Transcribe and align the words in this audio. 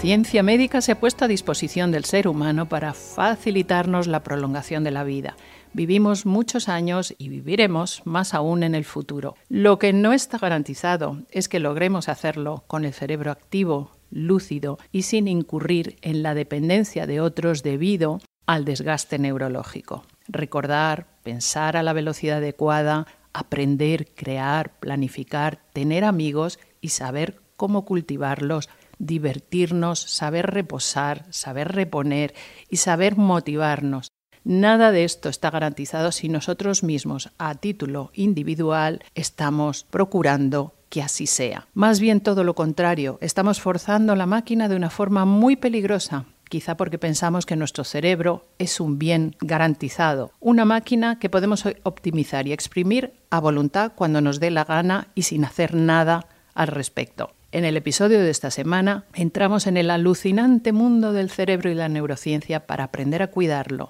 Ciencia 0.00 0.42
médica 0.42 0.80
se 0.80 0.92
ha 0.92 0.98
puesto 0.98 1.26
a 1.26 1.28
disposición 1.28 1.90
del 1.90 2.06
ser 2.06 2.26
humano 2.26 2.66
para 2.70 2.94
facilitarnos 2.94 4.06
la 4.06 4.22
prolongación 4.22 4.82
de 4.82 4.90
la 4.90 5.04
vida. 5.04 5.36
Vivimos 5.74 6.24
muchos 6.24 6.70
años 6.70 7.14
y 7.18 7.28
viviremos 7.28 8.00
más 8.06 8.32
aún 8.32 8.62
en 8.62 8.74
el 8.74 8.86
futuro. 8.86 9.34
Lo 9.50 9.78
que 9.78 9.92
no 9.92 10.14
está 10.14 10.38
garantizado 10.38 11.18
es 11.30 11.50
que 11.50 11.60
logremos 11.60 12.08
hacerlo 12.08 12.64
con 12.66 12.86
el 12.86 12.94
cerebro 12.94 13.30
activo, 13.30 13.90
lúcido 14.10 14.78
y 14.90 15.02
sin 15.02 15.28
incurrir 15.28 15.98
en 16.00 16.22
la 16.22 16.32
dependencia 16.32 17.06
de 17.06 17.20
otros 17.20 17.62
debido 17.62 18.20
al 18.46 18.64
desgaste 18.64 19.18
neurológico. 19.18 20.06
Recordar, 20.28 21.08
pensar 21.22 21.76
a 21.76 21.82
la 21.82 21.92
velocidad 21.92 22.38
adecuada, 22.38 23.06
aprender, 23.34 24.08
crear, 24.14 24.78
planificar, 24.80 25.60
tener 25.74 26.04
amigos 26.04 26.58
y 26.80 26.88
saber 26.88 27.38
cómo 27.56 27.84
cultivarlos 27.84 28.70
divertirnos, 29.00 29.98
saber 29.98 30.46
reposar, 30.52 31.26
saber 31.30 31.72
reponer 31.72 32.34
y 32.68 32.76
saber 32.76 33.16
motivarnos. 33.16 34.12
Nada 34.44 34.92
de 34.92 35.04
esto 35.04 35.28
está 35.28 35.50
garantizado 35.50 36.12
si 36.12 36.28
nosotros 36.28 36.82
mismos, 36.82 37.30
a 37.38 37.54
título 37.56 38.10
individual, 38.14 39.02
estamos 39.14 39.84
procurando 39.90 40.74
que 40.88 41.02
así 41.02 41.26
sea. 41.26 41.68
Más 41.74 42.00
bien 42.00 42.20
todo 42.20 42.44
lo 42.44 42.54
contrario, 42.54 43.18
estamos 43.20 43.60
forzando 43.60 44.16
la 44.16 44.26
máquina 44.26 44.68
de 44.68 44.76
una 44.76 44.90
forma 44.90 45.24
muy 45.24 45.56
peligrosa, 45.56 46.24
quizá 46.48 46.76
porque 46.76 46.98
pensamos 46.98 47.46
que 47.46 47.56
nuestro 47.56 47.84
cerebro 47.84 48.46
es 48.58 48.80
un 48.80 48.98
bien 48.98 49.36
garantizado, 49.40 50.32
una 50.40 50.64
máquina 50.64 51.18
que 51.18 51.30
podemos 51.30 51.64
optimizar 51.84 52.46
y 52.46 52.52
exprimir 52.52 53.14
a 53.30 53.40
voluntad 53.40 53.92
cuando 53.94 54.20
nos 54.20 54.40
dé 54.40 54.50
la 54.50 54.64
gana 54.64 55.08
y 55.14 55.22
sin 55.22 55.44
hacer 55.44 55.74
nada 55.74 56.26
al 56.54 56.68
respecto. 56.68 57.30
En 57.52 57.64
el 57.64 57.76
episodio 57.76 58.20
de 58.20 58.30
esta 58.30 58.52
semana 58.52 59.06
entramos 59.12 59.66
en 59.66 59.76
el 59.76 59.90
alucinante 59.90 60.70
mundo 60.70 61.12
del 61.12 61.30
cerebro 61.30 61.68
y 61.68 61.74
la 61.74 61.88
neurociencia 61.88 62.64
para 62.68 62.84
aprender 62.84 63.22
a 63.22 63.26
cuidarlo. 63.26 63.88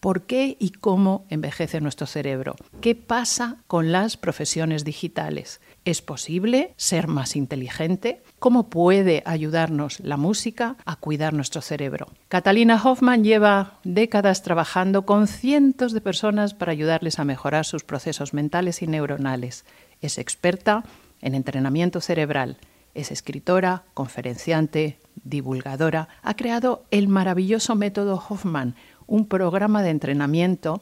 ¿Por 0.00 0.22
qué 0.22 0.56
y 0.58 0.70
cómo 0.70 1.26
envejece 1.28 1.82
nuestro 1.82 2.06
cerebro? 2.06 2.56
¿Qué 2.80 2.94
pasa 2.94 3.58
con 3.66 3.92
las 3.92 4.16
profesiones 4.16 4.84
digitales? 4.84 5.60
¿Es 5.84 6.00
posible 6.00 6.72
ser 6.78 7.06
más 7.06 7.36
inteligente? 7.36 8.22
¿Cómo 8.38 8.70
puede 8.70 9.22
ayudarnos 9.26 10.00
la 10.00 10.16
música 10.16 10.76
a 10.86 10.96
cuidar 10.96 11.34
nuestro 11.34 11.60
cerebro? 11.60 12.06
Catalina 12.28 12.80
Hoffman 12.82 13.22
lleva 13.22 13.80
décadas 13.84 14.42
trabajando 14.42 15.04
con 15.04 15.26
cientos 15.26 15.92
de 15.92 16.00
personas 16.00 16.54
para 16.54 16.72
ayudarles 16.72 17.18
a 17.18 17.24
mejorar 17.24 17.66
sus 17.66 17.84
procesos 17.84 18.32
mentales 18.32 18.80
y 18.80 18.86
neuronales. 18.86 19.66
Es 20.00 20.16
experta 20.16 20.84
en 21.20 21.34
entrenamiento 21.34 22.00
cerebral 22.00 22.56
es 22.94 23.10
escritora, 23.10 23.84
conferenciante, 23.94 24.98
divulgadora. 25.24 26.08
Ha 26.22 26.34
creado 26.34 26.84
el 26.90 27.08
maravilloso 27.08 27.74
método 27.74 28.22
Hoffman, 28.28 28.74
un 29.06 29.26
programa 29.26 29.82
de 29.82 29.90
entrenamiento 29.90 30.80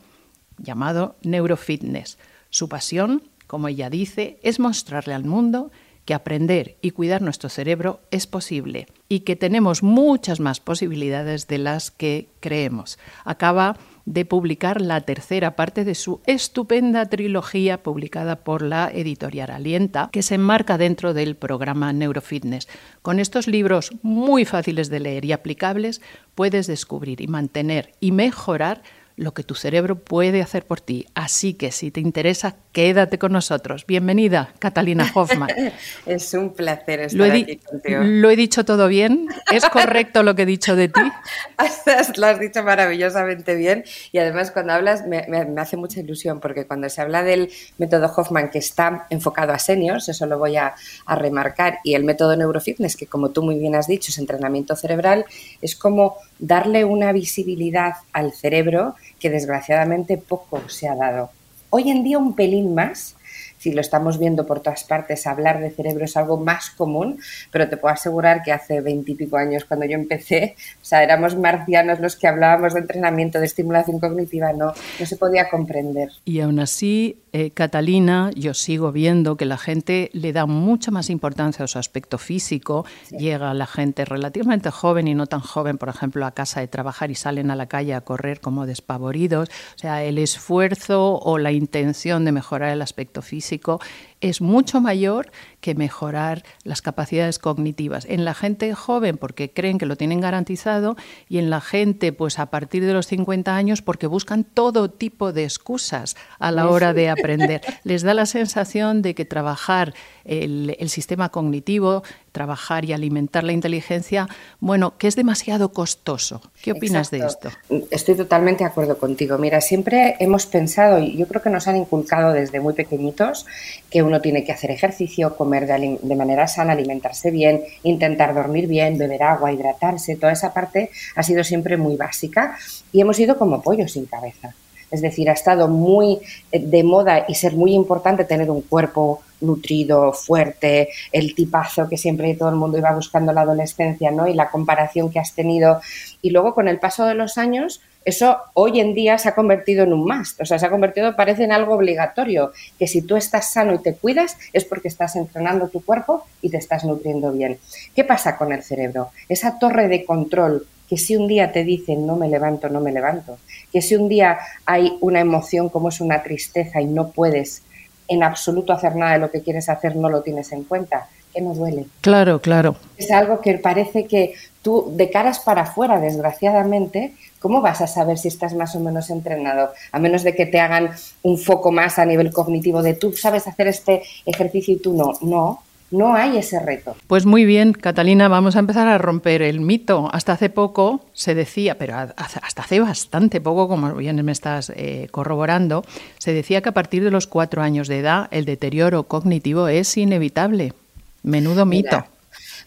llamado 0.59 1.17
Neurofitness. 1.23 2.19
Su 2.51 2.69
pasión, 2.69 3.23
como 3.47 3.69
ella 3.69 3.91
dice, 3.91 4.39
es 4.43 4.61
mostrarle 4.61 5.15
al 5.15 5.25
mundo 5.25 5.71
que 6.05 6.15
aprender 6.15 6.77
y 6.83 6.91
cuidar 6.91 7.23
nuestro 7.23 7.49
cerebro 7.49 8.01
es 8.11 8.27
posible 8.27 8.89
y 9.09 9.21
que 9.21 9.37
tenemos 9.37 9.83
muchas 9.83 10.41
más 10.41 10.59
posibilidades 10.61 11.47
de 11.47 11.59
las 11.59 11.91
que 11.91 12.29
creemos. 12.41 12.99
Acaba 13.25 13.77
de 14.05 14.25
publicar 14.25 14.81
la 14.81 15.01
tercera 15.01 15.57
parte 15.57 15.85
de 15.85 15.95
su 15.95 16.21
estupenda 16.27 17.07
trilogía 17.07 17.83
publicada 17.83 18.37
por 18.37 18.63
la 18.63 18.91
editorial 18.93 19.51
Alienta, 19.51 20.09
que 20.13 20.23
se 20.23 20.35
enmarca 20.35 20.79
dentro 20.79 21.15
del 21.15 21.37
programa 21.37 21.93
Neurofitness. 21.93 22.69
Con 23.03 23.19
estos 23.19 23.47
libros 23.47 23.93
muy 24.03 24.45
fáciles 24.45 24.91
de 24.91 25.01
leer 25.01 25.25
y 25.25 25.33
aplicables, 25.33 26.01
puedes 26.35 26.67
descubrir 26.67 27.21
y 27.21 27.27
mantener 27.27 27.93
y 28.01 28.13
mejorar 28.13 28.83
lo 29.23 29.33
que 29.35 29.45
tu 29.45 29.55
cerebro 29.55 29.97
puede 29.97 30.43
hacer 30.43 30.67
por 30.67 30.81
ti. 30.81 31.07
Así 31.15 31.55
que 31.55 31.71
si 31.73 31.91
te 31.91 32.01
interesa, 32.01 32.57
quédate 32.73 33.19
con 33.19 33.33
nosotros. 33.33 33.87
Bienvenida, 33.87 34.53
Catalina 34.59 35.11
Hoffman. 35.15 35.49
es 36.07 36.35
un 36.35 36.53
placer 36.53 37.01
estar 37.01 37.19
lo 37.19 37.33
aquí 37.33 37.57
contigo. 37.57 38.01
¿Lo 38.03 38.31
he 38.31 38.37
dicho 38.37 38.65
todo 38.65 38.89
bien? 38.89 39.29
¿Es 39.53 39.65
correcto 39.67 40.23
lo 40.23 40.35
que 40.35 40.43
he 40.43 40.47
dicho 40.47 40.77
de 40.77 40.89
ti? 40.89 41.01
lo 42.17 42.27
has 42.27 42.41
dicho 42.41 42.63
maravillosamente 42.63 43.55
bien 43.55 43.85
y 44.11 44.19
además 44.19 44.51
cuando 44.51 44.73
hablas 44.73 45.07
me, 45.07 45.25
hace 45.57 45.77
mucha 45.77 46.01
ilusión 46.01 46.41
porque 46.41 46.67
cuando 46.67 46.89
se 46.89 47.01
habla 47.01 47.23
del 47.23 47.51
método 47.79 48.13
Hoffman 48.15 48.51
que 48.51 48.59
está 48.59 49.07
enfocado 49.11 49.53
a 49.53 49.59
seniors, 49.59 50.09
eso 50.09 50.27
lo 50.27 50.39
voy 50.39 50.57
a, 50.57 50.75
a 51.07 51.15
remarcar, 51.15 51.79
y 51.85 51.95
el 51.95 52.05
método 52.05 52.37
neurofitness 52.37 52.97
que 52.97 53.07
como 53.07 53.31
tú 53.31 53.43
muy 53.43 53.59
bien 53.59 53.75
has 53.75 53.87
dicho 53.87 54.11
es 54.11 54.19
entrenamiento 54.19 54.75
cerebral, 54.75 55.25
es 55.61 55.77
como 55.77 56.17
darle 56.39 56.85
una 56.85 57.13
visibilidad 57.13 57.95
al 58.13 58.33
cerebro 58.33 58.97
que 59.23 59.31
desgraciadamente 59.31 60.19
poco 60.19 60.69
se 60.69 60.89
ha 60.89 60.97
dado. 60.97 61.31
Hoy 61.71 61.91
en 61.91 62.03
día 62.03 62.19
un 62.19 62.35
pelín 62.35 62.75
más, 62.75 63.15
si 63.63 63.71
lo 63.71 63.81
estamos 63.81 64.19
viendo 64.19 64.45
por 64.45 64.59
todas 64.59 64.83
partes, 64.83 65.25
hablar 65.25 65.61
de 65.61 65.71
cerebro 65.71 66.05
es 66.05 66.17
algo 66.17 66.37
más 66.37 66.71
común, 66.71 67.21
pero 67.53 67.69
te 67.69 67.77
puedo 67.77 67.95
asegurar 67.95 68.43
que 68.43 68.51
hace 68.51 68.81
veintipico 68.81 69.37
años 69.37 69.65
cuando 69.65 69.87
yo 69.87 69.93
empecé, 69.93 70.57
o 70.81 70.85
sea, 70.85 71.05
éramos 71.05 71.37
marcianos 71.37 72.01
los 72.01 72.17
que 72.17 72.27
hablábamos 72.27 72.75
de 72.75 72.81
entrenamiento, 72.81 73.39
de 73.39 73.47
estimulación 73.47 74.01
cognitiva, 74.01 74.53
no, 74.53 74.73
no 74.99 75.07
se 75.07 75.17
podía 75.17 75.49
comprender. 75.49 76.11
Y 76.25 76.41
aún 76.41 76.59
así, 76.59 77.23
eh, 77.33 77.53
Catalina, 77.53 78.33
yo 78.35 78.53
sigo 78.53 78.91
viendo 78.91 79.37
que 79.37 79.45
la 79.45 79.59
gente 79.59 80.11
le 80.13 80.33
da 80.33 80.47
mucha 80.47 80.91
más 80.91 81.09
importancia 81.09 81.65
a 81.65 81.69
su 81.69 81.79
aspecto 81.79 82.19
físico, 82.19 82.85
llega 83.17 83.55
la 83.55 83.69
gente 83.69 84.05
relativamente 84.05 84.73
joven 84.73 85.07
y 85.07 85.15
no 85.15 85.29
tan 85.29 85.41
joven, 85.41 85.79
por 85.79 85.89
ejemplo, 85.89 86.27
a 86.27 86.33
casa 86.33 86.59
de 86.59 86.67
trabajar 86.67 87.13
y 87.13 87.15
salen 87.15 87.53
a 87.53 87.57
la 87.57 87.67
calle 87.67 87.95
a 87.95 88.01
correr 88.01 88.41
como 88.41 88.67
despavoridos, 88.67 89.51
o 89.77 89.79
sea, 89.79 90.03
el 90.03 90.19
esfuerzo 90.19 91.21
o 91.21 91.39
la 91.39 91.53
intención 91.53 92.25
de 92.25 92.33
mejorar 92.33 92.73
el 92.73 92.83
aspecto 92.83 93.23
físico 93.23 93.52
tóxico 93.59 93.79
es 94.23 94.41
mucho 94.41 94.81
mayor 94.81 95.31
que 95.61 95.75
mejorar 95.75 96.43
las 96.65 96.81
capacidades 96.81 97.39
cognitivas. 97.39 98.07
En 98.09 98.25
la 98.25 98.35
gente 98.35 98.73
joven 98.75 99.19
porque 99.19 99.51
creen 99.51 99.79
que 99.79 99.87
lo 99.87 99.97
tienen 99.97 100.21
garantizado 100.21 100.97
y 101.29 101.39
en 101.39 101.51
la 101.51 101.61
gente 101.61 102.13
pues 102.13 102.39
a 102.39 102.47
partir 102.47 102.87
de 102.87 102.95
los 102.95 103.07
50 103.09 103.55
años 103.55 103.83
porque 103.83 104.07
buscan 104.07 104.45
todo 104.45 104.91
tipo 104.91 105.33
de 105.33 105.45
excusas 105.45 106.17
a 106.39 106.51
la 106.51 106.69
hora 106.69 106.95
de 106.95 107.11
aprender. 107.11 107.61
Les 107.85 108.03
da 108.03 108.15
la 108.15 108.27
sensación 108.27 109.03
de 109.03 109.15
que 109.15 109.25
trabajar 109.25 109.93
el, 110.25 110.77
el 110.79 110.89
sistema 110.89 111.29
cognitivo, 111.29 112.03
trabajar 112.33 112.85
y 112.85 112.93
alimentar 112.93 113.45
la 113.45 113.53
inteligencia, 113.53 114.29
bueno, 114.59 114.97
que 114.99 115.07
es 115.07 115.17
demasiado 115.17 115.73
costoso. 115.73 116.41
¿Qué 116.63 116.73
opinas 116.73 117.11
de 117.11 117.19
esto? 117.19 117.51
Estoy 117.91 118.17
totalmente 118.17 118.65
de 118.65 118.71
acuerdo 118.71 118.99
contigo. 118.99 119.37
Mira, 119.39 119.61
siempre 119.61 120.17
hemos 120.19 120.47
pensado, 120.47 120.99
y 120.99 121.17
yo 121.17 121.27
creo 121.29 121.43
que 121.43 121.51
nos 121.51 121.69
han 121.69 121.77
inculcado 121.77 122.33
desde 122.33 122.61
muy 122.61 122.73
pequeñitos, 122.75 123.47
que 123.91 124.03
uno 124.13 124.21
tiene 124.21 124.45
que 124.45 124.53
hacer 124.53 124.71
ejercicio, 124.71 125.35
comer 125.35 125.67
de, 125.67 126.17
manera 126.17 126.47
sana, 126.47 126.75
alimentarse 126.75 127.31
bien, 127.31 127.63
intentar 127.83 128.35
dormir 128.35 128.67
bien, 128.67 128.99
beber 128.99 129.23
agua, 129.23 129.51
hidratarse, 129.51 130.17
toda 130.17 130.33
esa 130.33 130.53
parte 130.53 130.91
ha 131.17 131.23
sido 131.23 131.43
siempre 131.43 131.79
muy 131.79 131.97
básica 131.97 132.59
y 132.93 133.01
hemos 133.01 133.19
ido 133.19 133.39
como 133.39 133.63
pollos 133.63 133.93
sin 133.93 134.05
cabeza. 134.05 134.55
Es 134.91 135.01
decir, 135.01 135.31
ha 135.31 135.33
estado 135.33 135.67
muy 135.69 136.19
eh, 136.53 136.59
de 136.59 136.83
moda 136.85 137.25
y 137.27 137.35
ser 137.37 137.55
muy 137.55 137.73
importante 137.73 138.27
tener 138.27 138.51
un 138.51 138.61
cuerpo 138.61 139.23
nutrido, 139.41 140.13
fuerte, 140.13 140.91
el 141.11 141.35
tipazo 141.35 141.89
que 141.89 141.97
siempre 141.97 142.35
todo 142.35 142.51
el 142.51 142.57
mundo 142.57 142.77
iba 142.77 142.95
buscando 142.95 143.31
en 143.31 143.37
la 143.37 143.41
adolescencia, 143.41 144.11
¿no? 144.11 144.29
Y 144.29 144.35
la 144.35 144.51
comparación 144.51 145.11
que 145.11 145.21
has 145.21 145.33
tenido. 145.33 145.81
Y 146.21 146.29
luego 146.29 146.55
con 146.55 146.69
el 146.69 146.79
paso 146.79 147.07
de 147.07 147.15
los 147.15 147.39
años, 147.39 147.81
eso 148.05 148.39
hoy 148.55 148.81
en 148.81 148.95
día 148.95 149.19
se 149.19 149.29
ha 149.29 149.35
convertido 149.35 149.85
en 149.85 149.93
un 149.93 150.05
must, 150.05 150.41
o 150.41 150.45
sea, 150.45 150.59
se 150.59 150.67
ha 150.67 150.71
convertido, 150.71 151.15
parece 151.17 151.45
en 151.45 151.53
algo 151.53 151.75
obligatorio, 151.75 152.53
que 152.79 152.87
si 152.87 153.03
tú 153.03 153.17
estás 153.17 153.53
sano 153.53 153.75
y 153.75 153.79
te 153.79 153.95
cuidas 153.95 154.37
es 154.53 154.65
porque 154.65 154.89
estás 154.89 155.17
entrenando 155.17 155.69
tu 155.69 155.85
cuerpo 155.85 156.25
y 156.41 156.51
te 156.51 156.57
estás 156.57 156.85
nutriendo 156.85 157.33
bien. 157.33 157.59
¿Qué 157.95 158.05
pasa 158.05 158.37
con 158.37 158.53
el 158.53 158.63
cerebro? 158.63 159.11
Esa 159.29 159.59
torre 159.59 159.89
de 159.89 160.05
control 160.05 160.67
que 160.89 160.99
si 160.99 161.17
un 161.17 161.27
día 161.27 161.53
te 161.53 161.65
dicen 161.65 162.07
no 162.07 162.17
me 162.17 162.29
levanto, 162.29 162.69
no 162.69 162.81
me 162.81 162.93
levanto, 162.93 163.39
que 163.73 163.81
si 163.81 163.97
un 163.97 164.09
día 164.09 164.39
hay 164.67 164.99
una 165.01 165.21
emoción 165.21 165.69
como 165.69 165.89
es 165.89 166.01
una 166.01 166.23
tristeza 166.23 166.81
y 166.81 166.87
no 166.87 167.11
puedes 167.11 167.63
en 168.09 168.23
absoluto 168.23 168.73
hacer 168.73 168.97
nada 168.97 169.15
de 169.15 169.19
lo 169.21 169.31
que 169.31 169.43
quieres 169.43 169.69
hacer, 169.69 169.97
no 169.97 170.11
lo 170.11 170.23
tienes 170.23 170.53
en 170.53 170.65
cuenta, 170.65 171.09
que 171.33 171.41
no 171.41 171.55
duele. 171.55 171.87
Claro, 172.01 172.41
claro. 172.41 172.77
Es 172.97 173.11
algo 173.11 173.41
que 173.41 173.55
parece 173.55 174.07
que 174.07 174.35
tú, 174.63 174.93
de 174.95 175.11
caras 175.11 175.41
para 175.41 175.63
afuera, 175.63 176.01
desgraciadamente, 176.01 177.15
¿cómo 177.41 177.61
vas 177.61 177.81
a 177.81 177.87
saber 177.87 178.19
si 178.19 178.29
estás 178.29 178.55
más 178.55 178.75
o 178.77 178.81
menos 178.81 179.11
entrenado? 179.11 179.71
A 179.91 179.99
menos 179.99 180.23
de 180.23 180.35
que 180.35 180.47
te 180.47 180.61
hagan 180.61 180.91
un 181.23 181.39
foco 181.39 181.73
más 181.73 181.99
a 181.99 182.07
nivel 182.07 182.33
cognitivo 182.33 182.83
de 182.83 182.95
tú 182.95 183.13
sabes 183.13 183.47
hacer 183.47 183.67
este 183.69 184.03
ejercicio 184.27 184.75
y 184.75 184.79
tú 184.79 184.95
no. 184.95 185.13
No, 185.21 185.61
no 185.93 186.15
hay 186.15 186.39
ese 186.39 186.59
reto. 186.59 186.97
Pues 187.07 187.27
muy 187.27 187.45
bien, 187.45 187.75
Catalina, 187.75 188.27
vamos 188.29 188.57
a 188.57 188.61
empezar 188.61 188.89
a 188.89 188.99
romper 188.99 189.43
el 189.43 189.61
mito. 189.61 190.09
Hasta 190.11 190.33
hace 190.33 190.49
poco 190.49 191.05
se 191.13 191.35
decía, 191.35 191.77
pero 191.77 191.97
hasta 192.17 192.63
hace 192.63 192.81
bastante 192.81 193.41
poco, 193.41 193.69
como 193.69 193.95
bien 193.95 194.25
me 194.25 194.33
estás 194.33 194.73
eh, 194.75 195.09
corroborando, 195.11 195.85
se 196.19 196.33
decía 196.33 196.63
que 196.63 196.71
a 196.71 196.75
partir 196.75 197.05
de 197.05 197.11
los 197.11 197.27
cuatro 197.27 197.63
años 197.63 197.89
de 197.89 197.99
edad 197.99 198.29
el 198.31 198.47
deterioro 198.47 199.03
cognitivo 199.05 199.69
es 199.69 199.97
inevitable. 199.97 200.73
Menudo 201.23 201.67
mito. 201.67 202.05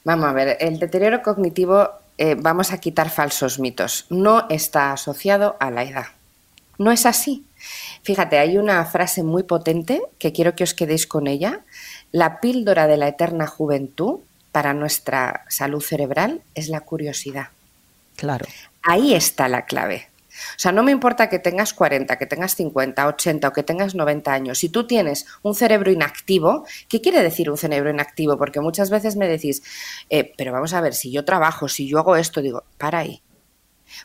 vamos 0.03 0.25
a 0.29 0.33
ver, 0.33 0.57
el 0.59 0.79
deterioro 0.79 1.21
cognitivo, 1.21 1.89
eh, 2.17 2.35
vamos 2.37 2.71
a 2.71 2.77
quitar 2.77 3.09
falsos 3.09 3.59
mitos. 3.59 4.05
No 4.09 4.47
está 4.49 4.91
asociado 4.91 5.57
a 5.59 5.71
la 5.71 5.83
edad. 5.83 6.05
No 6.77 6.91
es 6.91 7.05
así. 7.05 7.45
Fíjate, 8.03 8.37
hay 8.37 8.57
una 8.57 8.83
frase 8.85 9.23
muy 9.23 9.43
potente 9.43 10.01
que 10.19 10.31
quiero 10.31 10.55
que 10.55 10.63
os 10.63 10.73
quedéis 10.73 11.07
con 11.07 11.27
ella. 11.27 11.61
La 12.11 12.39
píldora 12.39 12.87
de 12.87 12.97
la 12.97 13.07
eterna 13.07 13.47
juventud 13.47 14.19
para 14.51 14.73
nuestra 14.73 15.45
salud 15.49 15.81
cerebral 15.81 16.41
es 16.53 16.69
la 16.69 16.81
curiosidad. 16.81 17.47
Claro. 18.15 18.45
Ahí 18.83 19.13
está 19.13 19.49
la 19.49 19.65
clave. 19.65 20.07
O 20.55 20.59
sea, 20.59 20.71
no 20.71 20.83
me 20.83 20.91
importa 20.91 21.29
que 21.29 21.39
tengas 21.39 21.73
40, 21.73 22.17
que 22.17 22.25
tengas 22.25 22.55
50, 22.55 23.07
80 23.07 23.47
o 23.47 23.53
que 23.53 23.63
tengas 23.63 23.95
90 23.95 24.33
años. 24.33 24.59
Si 24.59 24.69
tú 24.69 24.87
tienes 24.87 25.25
un 25.43 25.55
cerebro 25.55 25.91
inactivo, 25.91 26.65
¿qué 26.87 27.01
quiere 27.01 27.21
decir 27.21 27.49
un 27.49 27.57
cerebro 27.57 27.89
inactivo? 27.89 28.37
Porque 28.37 28.61
muchas 28.61 28.89
veces 28.89 29.15
me 29.15 29.27
decís, 29.27 29.63
eh, 30.09 30.33
pero 30.37 30.51
vamos 30.51 30.73
a 30.73 30.81
ver, 30.81 30.93
si 30.93 31.11
yo 31.11 31.25
trabajo, 31.25 31.67
si 31.67 31.87
yo 31.87 31.99
hago 31.99 32.15
esto, 32.15 32.41
digo, 32.41 32.63
para 32.77 32.99
ahí. 32.99 33.21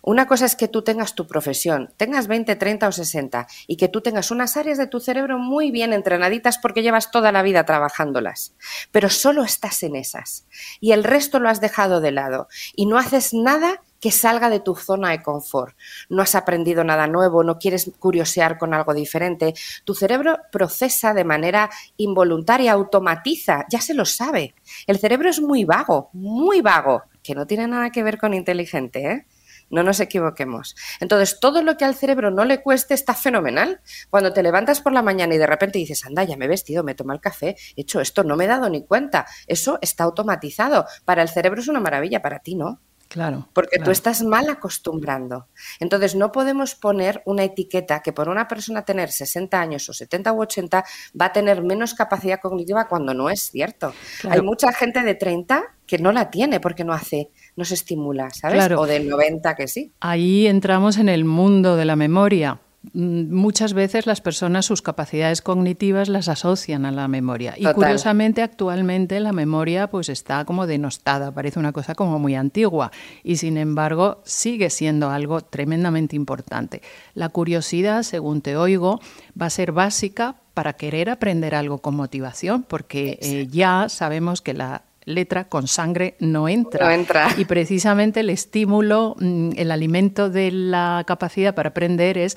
Una 0.03 0.27
cosa 0.27 0.47
es 0.47 0.57
que 0.57 0.69
tú 0.69 0.83
tengas 0.83 1.15
tu 1.15 1.27
profesión, 1.27 1.93
tengas 1.97 2.27
20, 2.27 2.55
30 2.57 2.89
o 2.89 2.93
60 2.93 3.47
y 3.67 3.77
que 3.77 3.89
tú 3.89 4.01
tengas 4.01 4.31
unas 4.31 4.57
áreas 4.57 4.79
de 4.79 4.87
tu 4.87 5.01
cerebro 5.01 5.39
muy 5.39 5.71
bien 5.71 5.93
entrenaditas 5.93 6.59
porque 6.59 6.83
llevas 6.83 7.11
toda 7.11 7.33
la 7.33 7.43
vida 7.43 7.65
trabajándolas, 7.65 8.55
pero 8.93 9.09
solo 9.09 9.43
estás 9.43 9.83
en 9.83 9.97
esas 9.97 10.47
y 10.81 10.93
el 10.93 11.05
resto 11.05 11.39
lo 11.39 11.49
has 11.49 11.61
dejado 11.61 12.01
de 12.01 12.13
lado 12.13 12.49
y 12.77 12.87
no 12.87 12.99
haces 12.99 13.33
nada 13.33 13.83
que 14.01 14.11
salga 14.11 14.51
de 14.51 14.61
tu 14.61 14.75
zona 14.75 15.11
de 15.11 15.23
confort. 15.23 15.77
No 16.09 16.23
has 16.23 16.35
aprendido 16.35 16.83
nada 16.83 17.07
nuevo, 17.07 17.45
no 17.45 17.59
quieres 17.59 17.91
curiosear 17.99 18.59
con 18.59 18.75
algo 18.75 18.95
diferente. 18.95 19.55
Tu 19.85 19.95
cerebro 19.95 20.39
procesa 20.51 21.15
de 21.15 21.25
manera 21.25 21.71
involuntaria, 21.99 22.73
automatiza, 22.73 23.67
ya 23.71 23.81
se 23.81 23.95
lo 23.95 24.05
sabe. 24.05 24.55
El 24.87 24.99
cerebro 24.99 25.29
es 25.29 25.41
muy 25.41 25.65
vago, 25.65 26.11
muy 26.13 26.63
vago, 26.63 27.03
que 27.23 27.35
no 27.35 27.47
tiene 27.47 27.69
nada 27.69 27.91
que 27.91 28.03
ver 28.03 28.19
con 28.19 28.35
inteligente, 28.35 29.13
¿eh? 29.13 29.27
No 29.71 29.85
nos 29.85 30.01
equivoquemos. 30.01 30.75
Entonces, 30.99 31.39
todo 31.39 31.63
lo 31.63 31.77
que 31.77 31.85
al 31.85 31.95
cerebro 31.95 32.33
no 32.33 32.45
le 32.45 32.61
cueste 32.61 32.93
está 32.93 33.15
fenomenal. 33.15 33.81
Cuando 34.11 34.33
te 34.33 34.43
levantas 34.43 34.81
por 34.81 34.93
la 34.93 35.01
mañana 35.01 35.37
y 35.37 35.39
de 35.39 35.47
repente 35.47 35.79
dices, 35.79 36.05
anda, 36.05 36.25
ya 36.25 36.37
me 36.37 36.47
he 36.47 36.49
vestido, 36.49 36.83
me 36.83 36.97
tomo 36.97 37.13
el 37.13 37.21
café, 37.21 37.57
he 37.77 37.83
hecho 37.83 38.01
esto, 38.01 38.25
no 38.25 38.35
me 38.35 38.47
he 38.47 38.49
dado 38.49 38.69
ni 38.69 38.85
cuenta. 38.85 39.27
Eso 39.47 39.79
está 39.81 40.03
automatizado. 40.03 40.87
Para 41.05 41.23
el 41.23 41.29
cerebro 41.29 41.61
es 41.61 41.69
una 41.69 41.79
maravilla, 41.79 42.21
para 42.21 42.41
ti 42.41 42.57
no. 42.57 42.81
Claro. 43.11 43.49
Porque 43.53 43.81
tú 43.81 43.91
estás 43.91 44.23
mal 44.23 44.49
acostumbrando. 44.49 45.49
Entonces, 45.81 46.15
no 46.15 46.31
podemos 46.31 46.77
poner 46.77 47.23
una 47.27 47.43
etiqueta 47.43 48.03
que 48.03 48.13
por 48.13 48.29
una 48.29 48.47
persona 48.47 48.85
tener 48.85 49.11
60 49.11 49.61
años 49.61 49.89
o 49.89 49.93
70 49.93 50.33
u 50.33 50.43
80 50.43 50.85
va 51.21 51.27
a 51.27 51.33
tener 51.33 51.61
menos 51.61 51.95
capacidad 51.95 52.41
cognitiva 52.41 52.87
cuando 52.87 53.13
no 53.13 53.29
es 53.29 53.51
cierto. 53.51 53.93
Hay 54.29 54.43
mucha 54.43 54.73
gente 54.73 55.03
de 55.03 55.17
30 55.17 55.75
que 55.89 55.99
no 55.99 56.13
la 56.13 56.31
tiene 56.31 56.61
porque 56.61 56.85
no 56.85 56.93
hace, 56.93 57.31
no 57.57 57.65
se 57.65 57.75
estimula, 57.75 58.31
¿sabes? 58.31 58.71
O 58.77 58.87
de 58.87 59.01
90 59.01 59.57
que 59.57 59.67
sí. 59.67 59.93
Ahí 59.99 60.47
entramos 60.47 60.97
en 60.97 61.09
el 61.09 61.25
mundo 61.25 61.75
de 61.75 61.87
la 61.87 61.97
memoria 61.97 62.61
muchas 62.95 63.75
veces 63.75 64.07
las 64.07 64.23
personas 64.23 64.65
sus 64.65 64.81
capacidades 64.81 65.43
cognitivas 65.43 66.09
las 66.09 66.29
asocian 66.29 66.87
a 66.87 66.91
la 66.91 67.09
memoria 67.09 67.55
y 67.57 67.67
curiosamente 67.67 68.41
actualmente 68.41 69.21
la 69.21 69.33
memoria 69.33 69.89
pues 69.89 70.09
está 70.09 70.47
como 70.47 70.67
denostada, 70.67 71.31
parece 71.31 71.59
una 71.59 71.73
cosa 71.73 71.95
como 71.95 72.19
muy 72.19 72.35
antigua 72.35 72.91
y 73.23 73.37
sin 73.37 73.59
embargo 73.59 74.23
sigue 74.25 74.71
siendo 74.71 75.11
algo 75.11 75.43
tremendamente 75.43 76.17
importante. 76.17 76.81
La 77.15 77.29
curiosidad, 77.29 78.03
según 78.03 78.41
te 78.41 78.57
oigo, 78.57 79.01
va 79.41 79.47
a 79.47 79.51
ser 79.51 79.73
básica 79.73 80.37
para 80.55 80.73
querer 80.73 81.11
aprender 81.11 81.55
algo 81.55 81.79
con 81.79 81.95
motivación 81.95 82.63
porque 82.63 83.19
eh, 83.21 83.47
ya 83.51 83.91
sabemos 83.91 84.41
que 84.41 84.55
la 84.55 84.85
letra 85.05 85.45
con 85.45 85.67
sangre 85.67 86.17
no 86.19 86.49
entra. 86.49 86.95
entra. 86.95 87.29
Y 87.37 87.45
precisamente 87.45 88.21
el 88.21 88.31
estímulo, 88.31 89.17
mm, 89.19 89.51
el 89.57 89.71
alimento 89.71 90.31
de 90.31 90.51
la 90.51 91.05
capacidad 91.07 91.55
para 91.55 91.71
aprender 91.71 92.19
es 92.19 92.37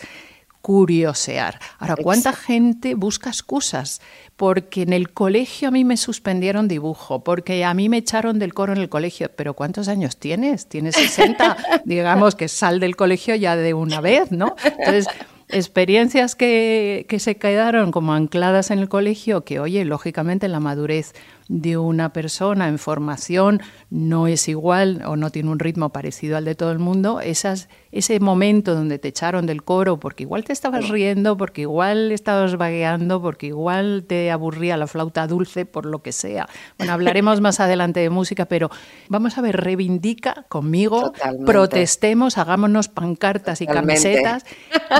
curiosear. 0.63 1.59
Ahora, 1.77 1.97
¿cuánta 2.01 2.31
gente 2.31 2.95
busca 2.95 3.29
excusas? 3.29 3.99
Porque 4.37 4.83
en 4.83 4.93
el 4.93 5.11
colegio 5.11 5.67
a 5.67 5.71
mí 5.71 5.83
me 5.83 5.97
suspendieron 5.97 6.69
dibujo, 6.69 7.21
porque 7.21 7.65
a 7.65 7.73
mí 7.73 7.89
me 7.89 7.97
echaron 7.97 8.39
del 8.39 8.53
coro 8.53 8.71
en 8.71 8.79
el 8.79 8.87
colegio. 8.87 9.29
Pero 9.35 9.55
¿cuántos 9.55 9.89
años 9.89 10.15
tienes? 10.15 10.69
Tienes 10.69 10.95
60. 10.95 11.57
Digamos 11.85 12.35
que 12.35 12.47
sal 12.47 12.79
del 12.79 12.95
colegio 12.95 13.35
ya 13.35 13.57
de 13.57 13.73
una 13.73 13.99
vez, 13.99 14.31
¿no? 14.31 14.55
Entonces, 14.63 15.07
experiencias 15.49 16.33
que, 16.35 17.05
que 17.09 17.19
se 17.19 17.35
quedaron 17.35 17.91
como 17.91 18.13
ancladas 18.13 18.71
en 18.71 18.79
el 18.79 18.87
colegio, 18.87 19.43
que 19.43 19.59
oye, 19.59 19.83
lógicamente 19.83 20.47
la 20.47 20.61
madurez 20.61 21.13
de 21.47 21.77
una 21.77 22.13
persona 22.13 22.67
en 22.67 22.79
formación 22.79 23.61
no 23.89 24.27
es 24.27 24.47
igual 24.47 25.03
o 25.05 25.15
no 25.15 25.29
tiene 25.29 25.49
un 25.49 25.59
ritmo 25.59 25.89
parecido 25.89 26.37
al 26.37 26.45
de 26.45 26.55
todo 26.55 26.71
el 26.71 26.79
mundo, 26.79 27.19
esas, 27.19 27.69
ese 27.91 28.19
momento 28.19 28.75
donde 28.75 28.99
te 28.99 29.09
echaron 29.09 29.45
del 29.45 29.63
coro 29.63 29.99
porque 29.99 30.23
igual 30.23 30.43
te 30.43 30.53
estabas 30.53 30.89
riendo, 30.89 31.37
porque 31.37 31.61
igual 31.61 32.11
estabas 32.11 32.57
vagueando, 32.57 33.21
porque 33.21 33.47
igual 33.47 34.05
te 34.07 34.31
aburría 34.31 34.77
la 34.77 34.87
flauta 34.87 35.27
dulce, 35.27 35.65
por 35.65 35.85
lo 35.85 36.01
que 36.01 36.11
sea. 36.11 36.47
Bueno, 36.77 36.93
hablaremos 36.93 37.41
más 37.41 37.59
adelante 37.59 37.99
de 37.99 38.09
música, 38.09 38.45
pero 38.45 38.69
vamos 39.09 39.37
a 39.37 39.41
ver, 39.41 39.57
reivindica 39.57 40.45
conmigo, 40.49 41.13
protestemos, 41.45 42.37
hagámonos 42.37 42.87
pancartas 42.87 43.61
y 43.61 43.67
camisetas, 43.67 44.45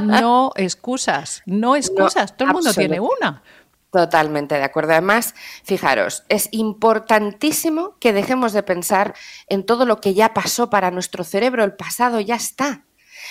no 0.04 0.52
excusas, 0.56 1.42
no 1.46 1.76
excusas, 1.76 2.36
todo 2.38 2.50
el 2.50 2.54
mundo 2.54 2.74
tiene 2.74 3.00
una. 3.00 3.44
Totalmente 3.94 4.56
de 4.56 4.64
acuerdo. 4.64 4.94
Además, 4.94 5.36
fijaros, 5.64 6.24
es 6.28 6.50
importantísimo 6.50 7.96
que 8.00 8.12
dejemos 8.12 8.52
de 8.52 8.64
pensar 8.64 9.14
en 9.48 9.64
todo 9.68 9.86
lo 9.86 10.02
que 10.02 10.16
ya 10.16 10.34
pasó 10.34 10.72
para 10.72 10.90
nuestro 10.90 11.24
cerebro. 11.24 11.64
El 11.64 11.76
pasado 11.76 12.20
ya 12.20 12.34
está. 12.34 12.88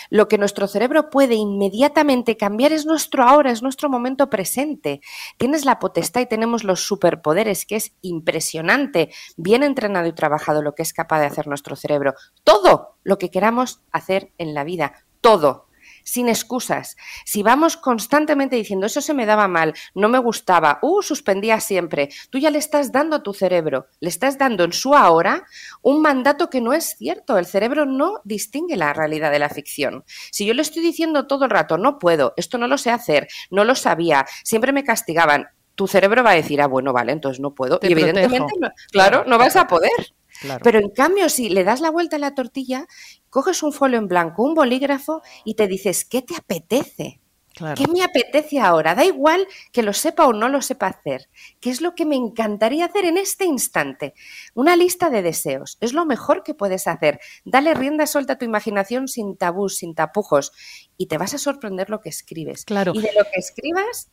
Lo 0.08 0.28
que 0.28 0.38
nuestro 0.38 0.68
cerebro 0.68 1.10
puede 1.10 1.34
inmediatamente 1.34 2.36
cambiar 2.36 2.72
es 2.72 2.86
nuestro 2.86 3.24
ahora, 3.24 3.50
es 3.50 3.60
nuestro 3.60 3.90
momento 3.90 4.30
presente. 4.30 5.00
Tienes 5.36 5.64
la 5.64 5.80
potestad 5.80 6.20
y 6.20 6.26
tenemos 6.26 6.62
los 6.62 6.86
superpoderes, 6.86 7.66
que 7.66 7.74
es 7.74 7.94
impresionante, 8.00 9.10
bien 9.36 9.64
entrenado 9.64 10.06
y 10.06 10.12
trabajado 10.12 10.62
lo 10.62 10.76
que 10.76 10.82
es 10.82 10.92
capaz 10.92 11.18
de 11.18 11.26
hacer 11.26 11.48
nuestro 11.48 11.74
cerebro. 11.74 12.14
Todo 12.44 12.98
lo 13.02 13.18
que 13.18 13.32
queramos 13.32 13.82
hacer 13.90 14.32
en 14.38 14.54
la 14.54 14.62
vida, 14.62 14.92
todo 15.20 15.71
sin 16.04 16.28
excusas. 16.28 16.96
Si 17.24 17.42
vamos 17.42 17.76
constantemente 17.76 18.56
diciendo 18.56 18.86
eso 18.86 19.00
se 19.00 19.14
me 19.14 19.26
daba 19.26 19.48
mal, 19.48 19.74
no 19.94 20.08
me 20.08 20.18
gustaba, 20.18 20.78
uh, 20.82 21.02
suspendía 21.02 21.60
siempre, 21.60 22.08
tú 22.30 22.38
ya 22.38 22.50
le 22.50 22.58
estás 22.58 22.92
dando 22.92 23.16
a 23.16 23.22
tu 23.22 23.32
cerebro, 23.34 23.86
le 24.00 24.08
estás 24.08 24.38
dando 24.38 24.64
en 24.64 24.72
su 24.72 24.94
ahora 24.94 25.46
un 25.82 26.02
mandato 26.02 26.50
que 26.50 26.60
no 26.60 26.72
es 26.72 26.96
cierto. 26.96 27.38
El 27.38 27.46
cerebro 27.46 27.86
no 27.86 28.20
distingue 28.24 28.76
la 28.76 28.92
realidad 28.92 29.30
de 29.30 29.38
la 29.38 29.48
ficción. 29.48 30.04
Si 30.30 30.46
yo 30.46 30.54
le 30.54 30.62
estoy 30.62 30.82
diciendo 30.82 31.26
todo 31.26 31.44
el 31.44 31.50
rato, 31.50 31.78
no 31.78 31.98
puedo, 31.98 32.34
esto 32.36 32.58
no 32.58 32.66
lo 32.66 32.78
sé 32.78 32.90
hacer, 32.90 33.28
no 33.50 33.64
lo 33.64 33.74
sabía, 33.74 34.26
siempre 34.44 34.72
me 34.72 34.84
castigaban, 34.84 35.48
tu 35.74 35.86
cerebro 35.86 36.22
va 36.22 36.30
a 36.30 36.34
decir, 36.34 36.60
ah, 36.60 36.66
bueno, 36.66 36.92
vale, 36.92 37.12
entonces 37.12 37.40
no 37.40 37.54
puedo. 37.54 37.78
y 37.82 37.92
evidentemente, 37.92 38.52
claro, 38.90 39.24
no 39.26 39.38
vas 39.38 39.56
a 39.56 39.66
poder. 39.66 39.90
Pero 40.62 40.78
en 40.78 40.90
cambio, 40.90 41.28
si 41.28 41.48
le 41.48 41.64
das 41.64 41.80
la 41.80 41.90
vuelta 41.90 42.16
a 42.16 42.18
la 42.18 42.34
tortilla, 42.34 42.86
coges 43.30 43.62
un 43.62 43.72
folio 43.72 43.98
en 43.98 44.08
blanco, 44.08 44.42
un 44.42 44.54
bolígrafo 44.54 45.22
y 45.44 45.54
te 45.54 45.66
dices, 45.66 46.04
¿qué 46.04 46.22
te 46.22 46.36
apetece? 46.36 47.20
¿Qué 47.76 47.86
me 47.86 48.02
apetece 48.02 48.60
ahora? 48.60 48.94
Da 48.94 49.04
igual 49.04 49.46
que 49.72 49.82
lo 49.82 49.92
sepa 49.92 50.26
o 50.26 50.32
no 50.32 50.48
lo 50.48 50.62
sepa 50.62 50.86
hacer. 50.86 51.28
¿Qué 51.60 51.70
es 51.70 51.80
lo 51.80 51.94
que 51.94 52.06
me 52.06 52.16
encantaría 52.16 52.86
hacer 52.86 53.04
en 53.04 53.18
este 53.18 53.44
instante? 53.44 54.14
Una 54.54 54.74
lista 54.74 55.10
de 55.10 55.22
deseos. 55.22 55.76
Es 55.80 55.92
lo 55.92 56.06
mejor 56.06 56.42
que 56.42 56.54
puedes 56.54 56.86
hacer. 56.86 57.20
Dale 57.44 57.74
rienda 57.74 58.06
suelta 58.06 58.34
a 58.34 58.38
tu 58.38 58.44
imaginación 58.44 59.06
sin 59.08 59.36
tabús, 59.36 59.76
sin 59.76 59.94
tapujos. 59.94 60.52
Y 60.96 61.06
te 61.06 61.18
vas 61.18 61.34
a 61.34 61.38
sorprender 61.38 61.90
lo 61.90 62.00
que 62.00 62.08
escribes. 62.08 62.64
Claro. 62.64 62.92
Y 62.94 63.00
de 63.00 63.10
lo 63.16 63.24
que 63.24 63.38
escribas 63.38 64.08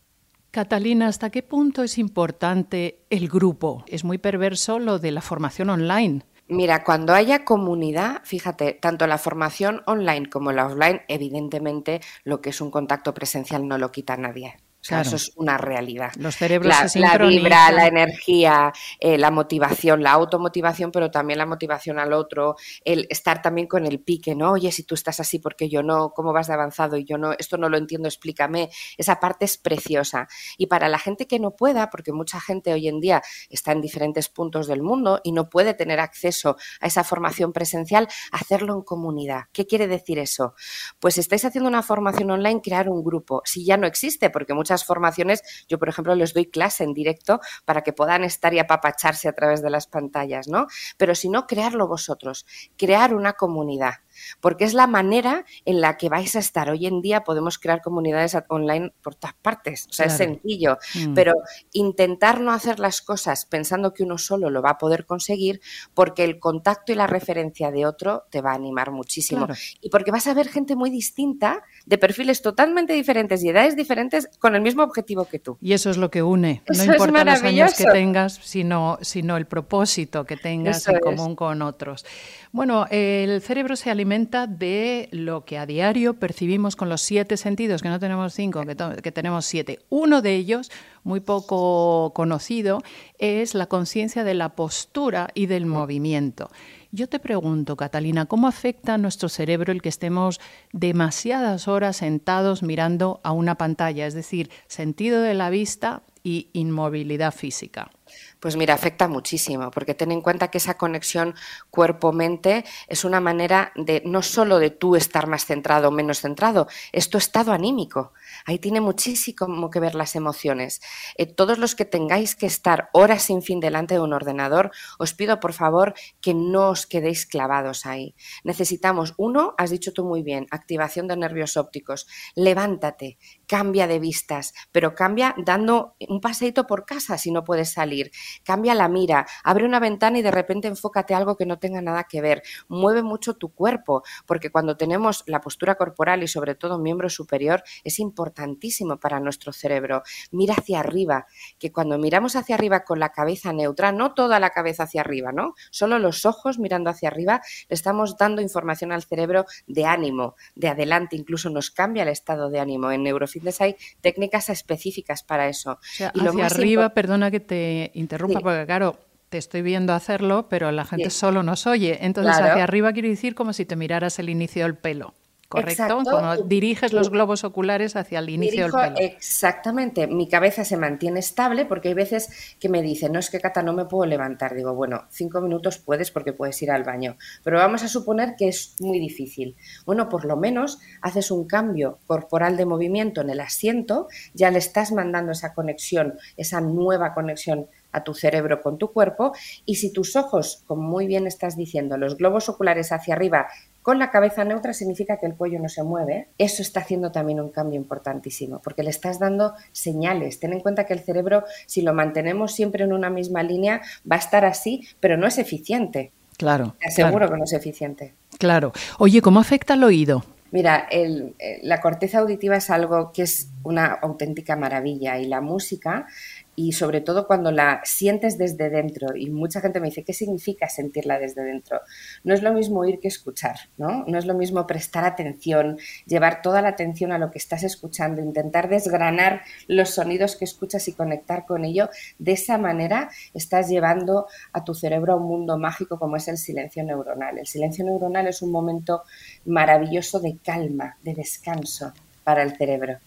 Catalina, 0.52 1.08
¿hasta 1.08 1.30
qué 1.30 1.44
punto 1.44 1.84
es 1.84 2.00
importante 2.00 3.06
el 3.12 3.30
grupo? 3.30 3.84
Es 3.88 4.04
muy 4.04 4.18
perverso 4.18 4.80
lo 4.80 4.98
de 4.98 5.12
la 5.12 5.22
formación 5.22 5.70
online. 5.70 6.24
Mira, 6.48 6.84
cuando 6.84 7.14
haya 7.14 7.46
comunidad, 7.46 8.22
fíjate, 8.24 8.74
tanto 8.74 9.06
la 9.06 9.20
formación 9.20 9.84
online 9.86 10.28
como 10.28 10.52
la 10.52 10.66
offline, 10.66 11.02
evidentemente 11.08 12.02
lo 12.24 12.42
que 12.42 12.50
es 12.50 12.62
un 12.62 12.72
contacto 12.72 13.14
presencial 13.14 13.68
no 13.68 13.78
lo 13.78 13.92
quita 13.92 14.18
nadie. 14.18 14.58
O 14.82 14.84
sea, 14.84 15.02
eso 15.02 15.18
es 15.18 15.34
una 15.36 15.58
realidad. 15.58 16.14
Los 16.18 16.38
cerebros 16.38 16.74
la, 16.74 16.88
se 16.88 17.00
la 17.00 17.18
vibra, 17.18 17.70
la 17.70 17.88
energía, 17.88 18.72
eh, 19.02 19.18
la 19.18 19.30
motivación, 19.30 20.02
la 20.02 20.14
automotivación, 20.14 20.92
pero 20.92 21.12
también 21.12 21.38
la 21.38 21.46
motivación 21.46 22.00
al 22.00 22.14
otro, 22.14 22.56
el 22.86 23.06
estar 23.10 23.42
también 23.42 23.68
con 23.68 23.86
el 23.86 24.00
pique, 24.00 24.36
¿no? 24.36 24.54
Oye, 24.54 24.72
si 24.72 24.84
tú 24.84 24.96
estás 24.96 25.20
así, 25.20 25.40
porque 25.40 25.68
yo 25.68 25.84
no? 25.84 26.12
¿Cómo 26.12 26.32
vas 26.32 26.48
de 26.48 26.54
avanzado? 26.54 26.96
Y 26.96 27.04
yo 27.04 27.18
no, 27.18 27.34
esto 27.34 27.58
no 27.58 27.68
lo 27.68 27.78
entiendo, 27.78 28.08
explícame. 28.08 28.70
Esa 28.98 29.20
parte 29.20 29.44
es 29.44 29.58
preciosa. 29.58 30.30
Y 30.58 30.68
para 30.68 30.88
la 30.88 30.98
gente 30.98 31.28
que 31.28 31.40
no 31.40 31.58
pueda, 31.58 31.90
porque 31.90 32.14
mucha 32.14 32.40
gente 32.40 32.72
hoy 32.72 32.88
en 32.88 33.02
día 33.02 33.22
está 33.50 33.74
en 33.74 33.82
diferentes 33.82 34.30
puntos 34.30 34.68
del 34.68 34.82
mundo 34.82 35.20
y 35.26 35.34
no 35.34 35.50
puede 35.50 35.74
tener 35.74 36.00
acceso 36.00 36.56
a 36.80 36.88
esa 36.88 37.04
formación 37.04 37.52
presencial, 37.52 38.08
hacerlo 38.32 38.76
en 38.76 38.84
comunidad. 38.84 39.44
¿Qué 39.52 39.68
quiere 39.68 39.88
decir 39.88 40.20
eso? 40.20 40.54
Pues 41.00 41.18
estáis 41.18 41.44
haciendo 41.44 41.68
una 41.68 41.84
formación 41.84 42.32
online, 42.32 42.62
crear 42.62 42.88
un 42.88 43.04
grupo. 43.04 43.42
Si 43.44 43.66
ya 43.66 43.76
no 43.76 43.86
existe, 43.86 44.30
porque 44.30 44.54
muchas 44.54 44.69
formaciones, 44.86 45.42
yo 45.68 45.80
por 45.80 45.90
ejemplo 45.90 46.16
les 46.16 46.34
doy 46.34 46.46
clase 46.46 46.84
en 46.84 46.94
directo 46.94 47.40
para 47.66 47.82
que 47.82 47.94
puedan 47.94 48.24
estar 48.24 48.54
y 48.54 48.60
apapacharse 48.60 49.28
a 49.28 49.34
través 49.34 49.62
de 49.62 49.70
las 49.70 49.88
pantallas, 49.88 50.48
¿no? 50.48 50.68
Pero 50.98 51.16
si 51.16 51.30
no, 51.30 51.48
crearlo 51.48 51.88
vosotros, 51.88 52.46
crear 52.78 53.14
una 53.14 53.34
comunidad 53.34 53.96
porque 54.40 54.66
es 54.66 54.74
la 54.74 54.88
manera 54.88 55.46
en 55.66 55.82
la 55.82 55.98
que 55.98 56.10
vais 56.10 56.36
a 56.36 56.40
estar. 56.40 56.70
Hoy 56.70 56.86
en 56.86 57.02
día 57.02 57.24
podemos 57.24 57.58
crear 57.58 57.82
comunidades 57.82 58.38
online 58.48 58.94
por 59.02 59.16
todas 59.16 59.36
partes, 59.42 59.88
o 59.90 59.94
sea, 59.94 60.08
es 60.08 60.18
sencillo, 60.18 60.78
mm. 60.96 61.14
pero 61.14 61.34
intentar 61.74 62.42
no 62.42 62.52
hacer 62.52 62.80
las 62.80 63.02
cosas 63.02 63.46
pensando 63.46 63.94
que 63.94 64.04
uno 64.04 64.18
solo 64.18 64.50
lo 64.50 64.62
va 64.62 64.72
a 64.72 64.78
poder 64.78 65.06
conseguir, 65.06 65.62
porque 65.94 66.24
el 66.24 66.40
contacto 66.40 66.92
y 66.92 66.96
la 66.96 67.08
referencia 67.08 67.72
de 67.72 67.86
otro 67.86 68.24
te 68.30 68.42
va 68.42 68.52
a 68.52 68.56
animar 68.56 68.92
muchísimo. 68.92 69.48
Y 69.82 69.90
porque 69.90 70.12
vas 70.12 70.28
a 70.28 70.34
ver 70.34 70.48
gente 70.48 70.76
muy 70.76 70.90
distinta, 70.90 71.64
de 71.86 71.98
perfiles 71.98 72.42
totalmente 72.42 72.94
diferentes 72.94 73.44
y 73.44 73.50
edades 73.50 73.76
diferentes, 73.76 74.30
con 74.40 74.56
el 74.56 74.59
mismo 74.62 74.84
objetivo 74.84 75.26
que 75.26 75.40
tú. 75.40 75.58
Y 75.62 75.74
eso 75.74 75.90
es 75.90 75.98
lo 75.98 76.10
que 76.10 76.24
une. 76.24 76.62
no 76.68 76.84
importa 76.84 77.24
los 77.24 77.44
años 77.44 77.74
que 77.76 77.86
tengas, 77.86 78.40
sino, 78.42 78.98
sino 79.02 79.38
el 79.38 79.46
propósito 79.46 80.26
que 80.26 80.38
tengas 80.38 80.88
en 80.88 81.00
común 81.00 81.36
con 81.36 81.62
otros. 81.62 82.06
Bueno, 82.52 82.88
el 82.90 83.42
cerebro 83.42 83.76
se 83.76 83.92
alimenta 83.92 84.48
de 84.48 85.08
lo 85.12 85.46
que 85.46 85.58
a 85.58 85.66
diario 85.66 86.16
percibimos 86.16 86.76
con 86.76 86.90
los 86.90 87.02
siete 87.02 87.38
sentidos, 87.38 87.82
que 87.82 87.90
no 87.90 88.00
tenemos 88.00 88.34
cinco, 88.34 88.64
que, 88.66 89.12
tenemos 89.12 89.46
siete. 89.46 89.80
Uno 89.90 90.22
de 90.22 90.36
ellos, 90.36 90.72
muy 91.04 91.20
poco 91.20 92.12
conocido, 92.16 92.82
es 93.20 93.54
la 93.54 93.68
conciencia 93.68 94.24
de 94.24 94.34
la 94.34 94.56
postura 94.56 95.30
y 95.34 95.46
del 95.46 95.66
movimiento. 95.66 96.50
Yo 96.92 97.08
te 97.08 97.20
pregunto, 97.20 97.78
Catalina, 97.78 98.26
¿cómo 98.26 98.48
afecta 98.48 98.96
a 98.96 98.98
nuestro 98.98 99.30
cerebro 99.30 99.72
el 99.72 99.82
que 99.82 99.90
estemos 99.90 100.40
demasiadas 100.74 101.68
horas 101.68 101.98
sentados 101.98 102.64
mirando 102.64 103.20
a 103.24 103.32
una 103.32 103.56
pantalla? 103.56 104.08
Es 104.08 104.16
decir, 104.16 104.50
sentido 104.68 105.22
de 105.22 105.36
la 105.36 105.52
vista 105.52 106.02
y 106.24 106.50
inmovilidad 106.54 107.32
física. 107.32 107.92
Pues 108.40 108.56
mira, 108.56 108.74
afecta 108.74 109.08
muchísimo, 109.08 109.70
porque 109.72 109.94
ten 109.94 110.12
en 110.12 110.22
cuenta 110.22 110.50
que 110.50 110.60
esa 110.60 110.78
conexión 110.78 111.36
cuerpo-mente 111.70 112.64
es 112.88 113.04
una 113.04 113.20
manera 113.20 113.72
de 113.76 114.02
no 114.06 114.22
solo 114.22 114.60
de 114.60 114.70
tú 114.70 114.96
estar 114.96 115.28
más 115.28 115.46
centrado 115.46 115.90
o 115.90 115.92
menos 115.92 116.22
centrado, 116.22 116.68
es 116.92 117.10
tu 117.10 117.18
estado 117.18 117.52
anímico. 117.52 118.14
Ahí 118.46 118.60
tiene 118.60 118.82
muchísimo 118.82 119.70
que 119.70 119.80
ver 119.80 119.96
las 119.96 120.16
emociones. 120.16 120.82
Eh, 121.18 121.26
todos 121.26 121.58
los 121.58 121.76
que 121.76 121.86
tengáis 121.86 122.36
que 122.36 122.46
estar 122.46 122.90
horas 122.94 123.24
sin 123.24 123.42
fin 123.42 123.60
delante 123.60 123.96
de 123.96 124.00
un 124.00 124.14
ordenador, 124.14 124.72
os 124.98 125.14
pido 125.14 125.40
por 125.40 125.54
favor 125.54 125.94
que 126.22 126.34
no 126.34 126.70
os 126.70 126.88
quedéis 126.88 127.26
clavados 127.26 127.86
ahí. 127.86 128.16
Necesitamos, 128.44 129.14
uno, 129.18 129.54
has 129.58 129.70
dicho 129.70 129.92
tú 129.94 130.06
muy 130.06 130.24
bien, 130.24 130.48
activación 130.52 131.08
de 131.08 131.18
nervios 131.18 131.58
ópticos. 131.58 132.08
Levántate, 132.36 133.18
cambia 133.48 133.88
de 133.88 134.00
vistas, 134.00 134.54
pero 134.72 134.96
cambia 134.96 135.36
dando 135.38 135.96
un 136.08 136.22
paseito 136.22 136.66
por 136.68 136.86
casa 136.86 137.18
si 137.18 137.32
no 137.32 137.44
puedes 137.44 137.74
salir 137.74 137.99
cambia 138.44 138.76
la 138.76 138.88
mira, 138.88 139.26
abre 139.44 139.66
una 139.66 139.80
ventana 139.80 140.20
y 140.20 140.22
de 140.22 140.32
repente 140.32 140.68
enfócate 140.68 141.14
algo 141.14 141.38
que 141.38 141.46
no 141.46 141.60
tenga 141.60 141.82
nada 141.82 142.06
que 142.06 142.22
ver, 142.22 142.44
mueve 142.68 143.04
mucho 143.04 143.36
tu 143.36 143.54
cuerpo, 143.54 144.04
porque 144.26 144.52
cuando 144.52 144.78
tenemos 144.78 145.24
la 145.28 145.42
postura 145.42 145.76
corporal 145.76 146.24
y 146.24 146.28
sobre 146.28 146.56
todo 146.56 146.80
miembro 146.80 147.10
superior 147.10 147.64
es 147.84 148.00
importantísimo 148.00 149.00
para 149.00 149.20
nuestro 149.20 149.54
cerebro. 149.54 150.04
Mira 150.32 150.56
hacia 150.58 150.80
arriba, 150.80 151.28
que 151.58 151.72
cuando 151.72 151.98
miramos 151.98 152.36
hacia 152.36 152.56
arriba 152.56 152.84
con 152.84 153.00
la 153.00 153.10
cabeza 153.10 153.54
neutra, 153.54 153.92
no 153.92 154.14
toda 154.14 154.40
la 154.40 154.50
cabeza 154.52 154.84
hacia 154.84 155.02
arriba, 155.02 155.32
¿no? 155.32 155.54
Solo 155.72 156.00
los 156.00 156.26
ojos 156.26 156.60
mirando 156.60 156.90
hacia 156.90 157.10
arriba, 157.10 157.42
le 157.68 157.74
estamos 157.74 158.18
dando 158.18 158.42
información 158.42 158.92
al 158.92 159.04
cerebro 159.04 159.46
de 159.68 159.86
ánimo, 159.86 160.36
de 160.56 160.70
adelante, 160.70 161.16
incluso 161.16 161.50
nos 161.50 161.72
cambia 161.72 162.04
el 162.04 162.10
estado 162.10 162.50
de 162.50 162.60
ánimo. 162.60 162.92
En 162.92 163.04
neurofitness 163.04 163.62
hay 163.62 163.76
técnicas 164.02 164.50
específicas 164.50 165.24
para 165.24 165.48
eso. 165.48 165.80
y 166.00 166.28
hacia 166.28 166.46
arriba, 166.46 166.94
perdona 166.94 167.32
que 167.32 167.40
te 167.40 167.89
interrumpa, 167.94 168.40
porque 168.40 168.66
claro, 168.66 168.98
te 169.30 169.38
estoy 169.38 169.62
viendo 169.62 169.94
hacerlo, 169.94 170.48
pero 170.50 170.72
la 170.72 170.86
gente 170.86 171.10
solo 171.10 171.44
nos 171.44 171.68
oye. 171.68 172.00
Entonces, 172.02 172.36
hacia 172.36 172.64
arriba 172.64 172.94
quiere 172.94 173.10
decir 173.10 173.36
como 173.36 173.54
si 173.54 173.66
te 173.66 173.76
miraras 173.76 174.20
el 174.20 174.30
inicio 174.30 174.64
del 174.64 174.76
pelo. 174.76 175.14
¿Correcto? 175.50 176.04
Cuando 176.04 176.44
diriges 176.44 176.94
los 176.94 177.10
globos 177.10 177.44
oculares 177.44 177.96
hacia 177.96 178.20
el 178.20 178.30
inicio 178.30 178.66
del 178.66 178.72
pelo. 178.72 178.96
Exactamente. 178.98 180.06
Mi 180.06 180.30
cabeza 180.30 180.64
se 180.64 180.78
mantiene 180.78 181.20
estable 181.20 181.66
porque 181.66 181.88
hay 181.88 181.96
veces 181.96 182.56
que 182.60 182.70
me 182.70 182.84
dicen, 182.84 183.12
no 183.14 183.18
es 183.18 183.32
que 183.32 183.40
Cata, 183.40 183.64
no 183.64 183.74
me 183.74 183.86
puedo 183.86 184.06
levantar. 184.06 184.54
Digo, 184.54 184.76
bueno, 184.76 185.06
cinco 185.10 185.42
minutos 185.42 185.80
puedes 185.80 186.12
porque 186.12 186.34
puedes 186.34 186.62
ir 186.62 186.70
al 186.70 186.84
baño. 186.84 187.18
Pero 187.44 187.58
vamos 187.58 187.82
a 187.82 187.88
suponer 187.88 188.36
que 188.38 188.48
es 188.48 188.76
muy 188.80 189.00
difícil. 189.00 189.56
Bueno, 189.88 190.08
por 190.08 190.26
lo 190.26 190.38
menos 190.38 190.80
haces 191.02 191.32
un 191.32 191.48
cambio 191.48 191.98
corporal 192.06 192.56
de 192.56 192.68
movimiento 192.68 193.22
en 193.22 193.32
el 193.32 193.40
asiento, 193.40 194.08
ya 194.36 194.52
le 194.52 194.60
estás 194.60 194.92
mandando 194.92 195.32
esa 195.32 195.56
conexión, 195.56 196.20
esa 196.38 196.62
nueva 196.62 197.16
conexión 197.16 197.68
a 197.92 198.04
tu 198.04 198.14
cerebro 198.14 198.62
con 198.62 198.78
tu 198.78 198.92
cuerpo 198.92 199.34
y 199.66 199.76
si 199.76 199.92
tus 199.92 200.16
ojos, 200.16 200.64
como 200.68 200.84
muy 200.84 201.08
bien 201.08 201.28
estás 201.28 201.58
diciendo, 201.58 201.98
los 201.98 202.18
globos 202.18 202.50
oculares 202.50 202.92
hacia 202.92 203.14
arriba 203.16 203.48
con 203.82 203.98
la 203.98 204.12
cabeza 204.12 204.44
neutra 204.44 204.74
significa 204.74 205.18
que 205.18 205.26
el 205.26 205.36
cuello 205.36 205.60
no 205.60 205.70
se 205.70 205.84
mueve, 205.84 206.28
eso 206.38 206.62
está 206.62 206.82
haciendo 206.82 207.12
también 207.12 207.40
un 207.40 207.50
cambio 207.50 207.78
importantísimo 207.80 208.60
porque 208.62 208.84
le 208.84 208.90
estás 208.90 209.20
dando 209.20 209.54
señales. 209.72 210.40
Ten 210.40 210.54
en 210.54 210.60
cuenta 210.60 210.86
que 210.86 210.94
el 210.94 211.00
cerebro, 211.00 211.44
si 211.66 211.82
lo 211.82 211.94
mantenemos 211.94 212.54
siempre 212.54 212.84
en 212.84 212.94
una 212.94 213.10
misma 213.10 213.42
línea, 213.44 213.82
va 214.10 214.18
a 214.18 214.20
estar 214.20 214.46
así, 214.46 214.88
pero 215.00 215.18
no 215.18 215.28
es 215.28 215.38
eficiente. 215.38 216.12
Claro. 216.38 216.76
Te 216.80 216.88
aseguro 216.88 217.30
que 217.30 217.38
no 217.38 217.44
es 217.44 217.54
eficiente. 217.54 218.14
Claro. 218.38 218.72
Oye, 218.98 219.22
¿cómo 219.22 219.40
afecta 219.40 219.74
el 219.74 219.84
oído? 219.84 220.24
Mira, 220.52 220.88
eh, 220.90 221.60
la 221.62 221.80
corteza 221.80 222.20
auditiva 222.20 222.56
es 222.56 222.70
algo 222.70 223.12
que 223.12 223.24
es 223.24 223.50
una 223.64 223.86
auténtica 223.86 224.56
maravilla 224.56 225.20
y 225.20 225.28
la 225.28 225.42
música 225.42 226.08
y 226.56 226.74
sobre 226.74 227.00
todo 227.00 227.26
cuando 227.26 227.52
la 227.52 227.82
sientes 227.86 228.38
desde 228.38 228.70
dentro. 228.70 229.16
Y 229.16 229.30
mucha 229.30 229.62
gente 229.62 229.80
me 229.80 229.88
dice, 229.88 230.04
¿qué 230.04 230.14
significa 230.14 230.68
sentirla 230.68 231.18
desde 231.18 231.44
dentro? 231.44 231.80
No 232.24 232.34
es 232.34 232.42
lo 232.42 232.54
mismo 232.54 232.82
oír 232.82 233.00
que 233.00 233.08
escuchar, 233.08 233.56
¿no? 233.78 234.04
No 234.08 234.18
es 234.18 234.26
lo 234.26 234.34
mismo 234.34 234.68
prestar 234.68 235.06
atención, 235.06 235.78
llevar 236.06 236.42
toda 236.42 236.62
la 236.62 236.70
atención 236.70 237.12
a 237.12 237.18
lo 237.18 237.32
que 237.32 237.38
estás 237.38 237.64
escuchando, 237.64 238.22
intentar 238.22 238.68
desgranar 238.68 239.42
los 239.68 239.92
sonidos 239.92 240.36
que 240.36 240.46
escuchas 240.46 240.88
y 240.90 240.94
conectar 240.94 241.46
con 241.46 241.64
ello. 241.64 241.90
De 242.18 242.34
esa 242.34 242.58
manera 242.58 243.10
estás 243.34 243.70
llevando 243.70 244.28
a 244.52 244.64
tu 244.64 244.74
cerebro 244.74 245.14
a 245.14 245.16
un 245.16 245.28
mundo 245.28 245.58
mágico 245.58 245.98
como 245.98 246.18
es 246.18 246.28
el 246.28 246.38
silencio 246.38 246.84
neuronal. 246.84 247.38
El 247.38 247.48
silencio 247.48 247.86
neuronal 247.86 248.28
es 248.28 248.42
un 248.42 248.52
momento 248.52 249.04
maravilloso 249.46 250.20
de 250.20 250.38
calma, 250.44 250.98
de 251.04 251.14
descanso 251.14 251.94
para 252.26 252.44
el 252.44 252.58
cerebro. 252.58 252.98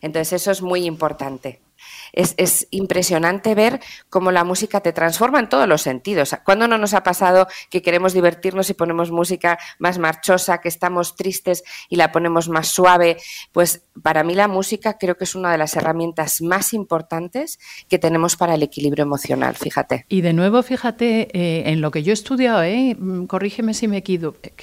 Entonces 0.00 0.34
eso 0.34 0.52
es 0.52 0.62
muy 0.62 0.84
importante 0.84 1.58
es, 2.12 2.66
impresionante 2.70 3.54
ver 3.54 3.80
cómo 4.08 4.30
la 4.30 4.44
música 4.44 4.80
te 4.80 4.92
transforma 4.92 5.38
en 5.38 5.48
todos 5.48 5.68
los 5.68 5.82
sentidos. 5.82 6.36
¿Cuándo 6.44 6.68
no 6.68 6.78
nos 6.78 6.94
ha 6.94 7.02
pasado 7.02 7.46
que 7.70 7.82
queremos 7.82 8.12
divertirnos 8.12 8.70
y 8.70 8.74
ponemos 8.74 9.10
música 9.10 9.58
más 9.78 9.98
marchosa, 9.98 10.58
que 10.58 10.68
estamos 10.68 11.16
tristes 11.16 11.64
y 11.88 11.96
la 11.96 12.12
ponemos 12.12 12.48
más 12.48 12.68
suave? 12.68 13.16
Pues 13.52 13.84
para 14.02 14.24
mí 14.24 14.34
la 14.34 14.48
música 14.48 14.98
creo 14.98 15.16
que 15.16 15.24
es 15.24 15.34
una 15.34 15.52
de 15.52 15.58
las 15.58 15.76
herramientas 15.76 16.40
más 16.40 16.74
importantes 16.74 17.58
que 17.88 17.98
tenemos 17.98 18.36
para 18.36 18.54
el 18.54 18.62
equilibrio 18.62 19.02
emocional, 19.02 19.54
fíjate. 19.56 20.06
Y 20.08 20.20
de 20.20 20.32
nuevo, 20.32 20.62
fíjate 20.62 21.28
eh, 21.32 21.70
en 21.70 21.80
lo 21.80 21.90
que 21.90 22.02
yo 22.02 22.12
he 22.12 22.14
estudiado, 22.14 22.62
¿eh? 22.62 22.96
Mm, 22.98 23.26
corrígeme 23.26 23.74
si 23.74 23.88
me, 23.88 24.02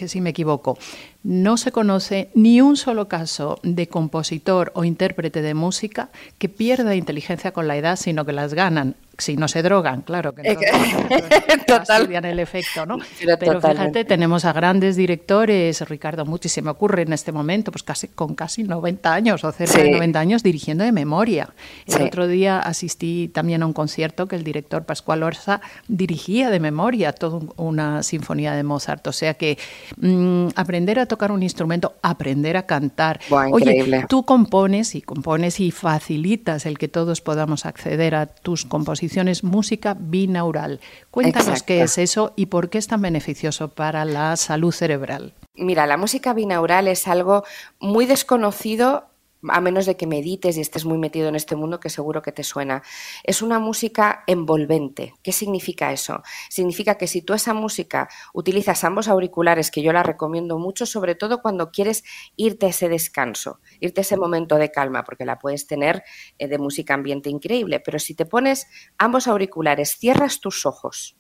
si 0.08 0.22
me 0.22 0.30
equivoco, 0.30 0.78
no 1.24 1.58
se 1.58 1.72
conoce 1.72 2.30
ni 2.34 2.62
un 2.62 2.78
solo 2.78 3.08
caso 3.08 3.60
de 3.64 3.88
compositor 3.88 4.72
o 4.74 4.86
intérprete 4.86 5.42
de 5.42 5.54
música 5.54 6.10
que 6.38 6.48
pierda 6.48 6.96
inteligencia 7.10 7.52
con 7.52 7.68
la 7.68 7.76
edad, 7.76 7.96
sino 7.96 8.24
que 8.24 8.34
las 8.34 8.54
ganan 8.54 8.96
si 9.20 9.36
no 9.36 9.48
se 9.48 9.62
drogan, 9.62 10.02
claro, 10.02 10.34
que 10.34 10.44
no. 10.44 10.50
El 12.30 12.40
efecto, 12.40 12.86
¿no? 12.86 12.98
Pero, 13.40 13.62
fíjate, 13.62 14.06
tenemos 14.06 14.46
a 14.46 14.54
grandes 14.54 14.96
directores, 14.96 15.82
Ricardo 15.88 16.26
Muti 16.26 16.50
se 16.50 16.62
me 16.62 16.70
ocurre 16.70 17.04
en 17.04 17.14
este 17.14 17.32
momento, 17.32 17.72
pues 17.72 17.84
casi 17.84 18.08
con 18.08 18.36
casi 18.36 18.64
90 18.64 19.14
años 19.14 19.44
o 19.44 19.52
cerca 19.52 19.82
de 19.82 19.92
90 19.92 20.20
años 20.20 20.44
dirigiendo 20.44 20.84
de 20.84 20.92
memoria. 20.92 21.50
El 21.88 22.04
otro 22.04 22.28
día 22.28 22.60
asistí 22.60 23.30
también 23.34 23.64
a 23.64 23.66
un 23.66 23.74
concierto 23.74 24.28
que 24.28 24.36
el 24.36 24.44
director 24.44 24.86
Pascual 24.86 25.24
Orsa 25.24 25.62
dirigía 25.88 26.50
de 26.50 26.60
memoria 26.60 27.14
toda 27.14 27.40
una 27.58 28.04
sinfonía 28.04 28.54
de 28.54 28.64
Mozart, 28.64 29.06
o 29.08 29.12
sea 29.12 29.34
que 29.34 29.58
mm, 29.98 30.50
aprender 30.56 31.00
a 31.00 31.06
tocar 31.06 31.32
un 31.32 31.44
instrumento, 31.44 31.96
aprender 32.02 32.58
a 32.58 32.64
cantar. 32.64 33.20
Oye, 33.52 34.06
tú 34.08 34.24
compones 34.24 34.96
y 34.96 35.02
compones 35.02 35.60
y 35.60 35.72
facilitas 35.72 36.66
el 36.66 36.78
que 36.78 36.88
todos 36.88 37.22
podamos 37.22 37.66
acceder 37.66 38.16
a 38.16 38.26
tus 38.28 38.66
composiciones 38.66 39.09
música 39.44 39.96
binaural. 40.00 40.80
Cuéntanos 41.12 41.64
qué 41.64 41.82
es 41.82 41.98
eso 41.98 42.34
y 42.36 42.48
por 42.48 42.70
qué 42.70 42.78
es 42.78 42.88
tan 42.88 43.02
beneficioso 43.02 43.70
para 43.70 44.06
la 44.06 44.36
salud 44.36 44.72
cerebral. 44.72 45.34
Mira, 45.56 45.86
la 45.86 45.98
música 45.98 46.34
binaural 46.34 46.88
es 46.88 47.08
algo 47.08 47.44
muy 47.80 48.06
desconocido 48.06 49.09
a 49.48 49.62
menos 49.62 49.86
de 49.86 49.96
que 49.96 50.08
medites 50.08 50.58
y 50.58 50.62
estés 50.62 50.86
muy 50.86 50.98
metido 50.98 51.30
en 51.30 51.36
este 51.36 51.56
mundo, 51.56 51.80
que 51.80 51.90
seguro 51.90 52.22
que 52.22 52.32
te 52.32 52.44
suena. 52.44 52.84
Es 53.24 53.42
una 53.42 53.60
música 53.60 54.24
envolvente. 54.28 55.14
¿Qué 55.24 55.32
significa 55.32 55.92
eso? 55.92 56.24
Significa 56.50 56.96
que 56.96 57.08
si 57.08 57.22
tú 57.22 57.34
esa 57.34 57.54
música 57.54 58.10
utilizas 58.34 58.84
ambos 58.84 59.08
auriculares, 59.08 59.72
que 59.72 59.82
yo 59.82 59.94
la 59.94 60.04
recomiendo 60.04 60.58
mucho, 60.58 60.86
sobre 60.86 61.16
todo 61.16 61.42
cuando 61.42 61.72
quieres 61.72 62.04
irte 62.36 62.66
a 62.66 62.70
ese 62.70 62.90
descanso, 62.90 63.60
irte 63.80 64.02
a 64.02 64.04
ese 64.04 64.18
momento 64.18 64.56
de 64.56 64.72
calma, 64.72 65.04
porque 65.04 65.26
la 65.26 65.40
puedes 65.40 65.68
tener 65.68 66.04
eh, 66.38 66.48
de 66.48 66.58
música 66.58 66.94
ambiente 66.94 67.30
increíble, 67.30 67.80
pero 67.80 68.00
si 68.00 68.16
te 68.16 68.26
pones 68.26 68.68
ambos 68.98 69.28
auriculares, 69.28 69.98
cierras 69.98 70.40
tus 70.40 70.66
ojos 70.66 71.19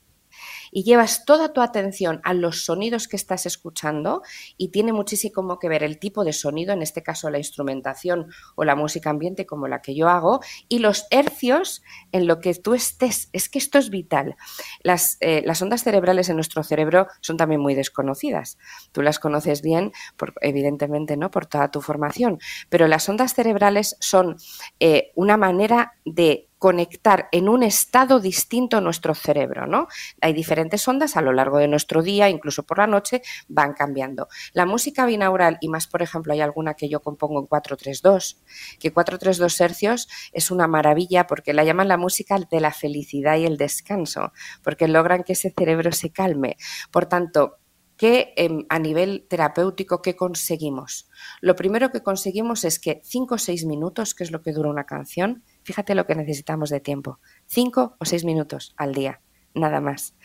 y 0.71 0.83
llevas 0.83 1.25
toda 1.25 1.53
tu 1.53 1.61
atención 1.61 2.21
a 2.23 2.33
los 2.33 2.65
sonidos 2.65 3.07
que 3.07 3.15
estás 3.15 3.45
escuchando 3.45 4.21
y 4.57 4.69
tiene 4.69 4.93
muchísimo 4.93 5.59
que 5.59 5.69
ver 5.69 5.83
el 5.83 5.99
tipo 5.99 6.23
de 6.23 6.33
sonido, 6.33 6.73
en 6.73 6.81
este 6.81 7.03
caso 7.03 7.29
la 7.29 7.37
instrumentación 7.37 8.31
o 8.55 8.63
la 8.63 8.75
música 8.75 9.09
ambiente 9.09 9.45
como 9.45 9.67
la 9.67 9.81
que 9.81 9.95
yo 9.95 10.09
hago, 10.09 10.41
y 10.67 10.79
los 10.79 11.05
hercios 11.11 11.81
en 12.11 12.27
lo 12.27 12.39
que 12.39 12.53
tú 12.55 12.73
estés. 12.73 13.29
Es 13.33 13.49
que 13.49 13.59
esto 13.59 13.77
es 13.77 13.89
vital. 13.89 14.35
Las, 14.83 15.17
eh, 15.21 15.41
las 15.45 15.61
ondas 15.61 15.83
cerebrales 15.83 16.29
en 16.29 16.35
nuestro 16.35 16.63
cerebro 16.63 17.07
son 17.21 17.37
también 17.37 17.61
muy 17.61 17.75
desconocidas. 17.75 18.57
Tú 18.91 19.01
las 19.01 19.19
conoces 19.19 19.61
bien, 19.61 19.91
por, 20.17 20.33
evidentemente, 20.41 21.17
¿no? 21.17 21.31
Por 21.31 21.45
toda 21.45 21.71
tu 21.71 21.81
formación, 21.81 22.39
pero 22.69 22.87
las 22.87 23.07
ondas 23.09 23.33
cerebrales 23.33 23.97
son 23.99 24.37
eh, 24.79 25.11
una 25.15 25.37
manera 25.37 25.93
de 26.05 26.48
conectar 26.59 27.29
en 27.31 27.49
un 27.49 27.63
estado 27.63 28.19
distinto 28.19 28.81
nuestro 28.81 29.15
cerebro, 29.15 29.65
¿no? 29.65 29.87
Hay 30.21 30.33
diferentes 30.33 30.87
ondas 30.87 31.17
a 31.17 31.21
lo 31.21 31.31
largo 31.31 31.57
de 31.57 31.69
nuestro 31.69 32.03
día, 32.03 32.29
incluso 32.29 32.63
por 32.63 32.77
la 32.77 32.87
noche, 32.87 33.21
van 33.47 33.73
cambiando. 33.73 34.27
La 34.53 34.65
música 34.65 35.05
binaural, 35.05 35.57
y 35.61 35.69
más 35.69 35.87
por 35.87 36.01
ejemplo, 36.01 36.33
hay 36.33 36.41
alguna 36.41 36.73
que 36.73 36.89
yo 36.89 37.01
compongo 37.01 37.39
en 37.39 37.47
432, 37.47 38.43
que 38.79 38.91
432 38.91 39.61
hercios 39.61 40.09
es 40.33 40.51
una 40.51 40.67
maravilla 40.67 41.25
porque 41.27 41.53
la 41.53 41.63
llaman 41.63 41.87
la 41.87 41.97
música 41.97 42.37
de 42.39 42.59
la 42.59 42.71
felicidad 42.71 43.37
y 43.37 43.45
el 43.45 43.57
descanso, 43.57 44.33
porque 44.61 44.87
logran 44.87 45.23
que 45.23 45.33
ese 45.33 45.53
cerebro 45.57 45.91
se 45.93 46.11
calme. 46.11 46.57
Por 46.91 47.05
tanto, 47.05 47.57
¿Qué 47.99 48.33
em, 48.37 48.65
a 48.69 48.79
nivel 48.79 49.27
terapéutico 49.29 50.01
qué 50.01 50.15
conseguimos? 50.15 51.07
Lo 51.41 51.55
primero 51.55 51.91
que 51.91 52.01
conseguimos 52.01 52.63
es 52.63 52.79
que 52.79 53.01
5 53.03 53.35
o 53.35 53.37
6 53.37 53.65
minutos, 53.65 54.15
que 54.15 54.23
es 54.23 54.31
lo 54.31 54.41
que 54.41 54.53
dura 54.53 54.71
una 54.71 54.85
canción, 54.85 55.43
Fíjate 55.69 55.93
lo 55.93 56.07
que 56.07 56.15
necesitamos 56.15 56.71
de 56.71 56.79
tiempo. 56.79 57.19
Cinco 57.45 57.95
o 57.99 58.05
seis 58.05 58.25
minutos 58.25 58.73
al 58.75 58.91
día, 58.95 59.21
nada 59.53 59.81
más. 59.81 60.15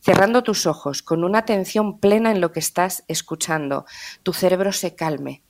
Cerrando 0.00 0.42
tus 0.42 0.66
ojos, 0.66 1.02
con 1.02 1.24
una 1.24 1.38
atención 1.38 1.98
plena 1.98 2.30
en 2.30 2.42
lo 2.42 2.52
que 2.52 2.60
estás 2.60 3.02
escuchando, 3.08 3.86
tu 4.22 4.34
cerebro 4.34 4.70
se 4.70 4.94
calme, 4.94 5.44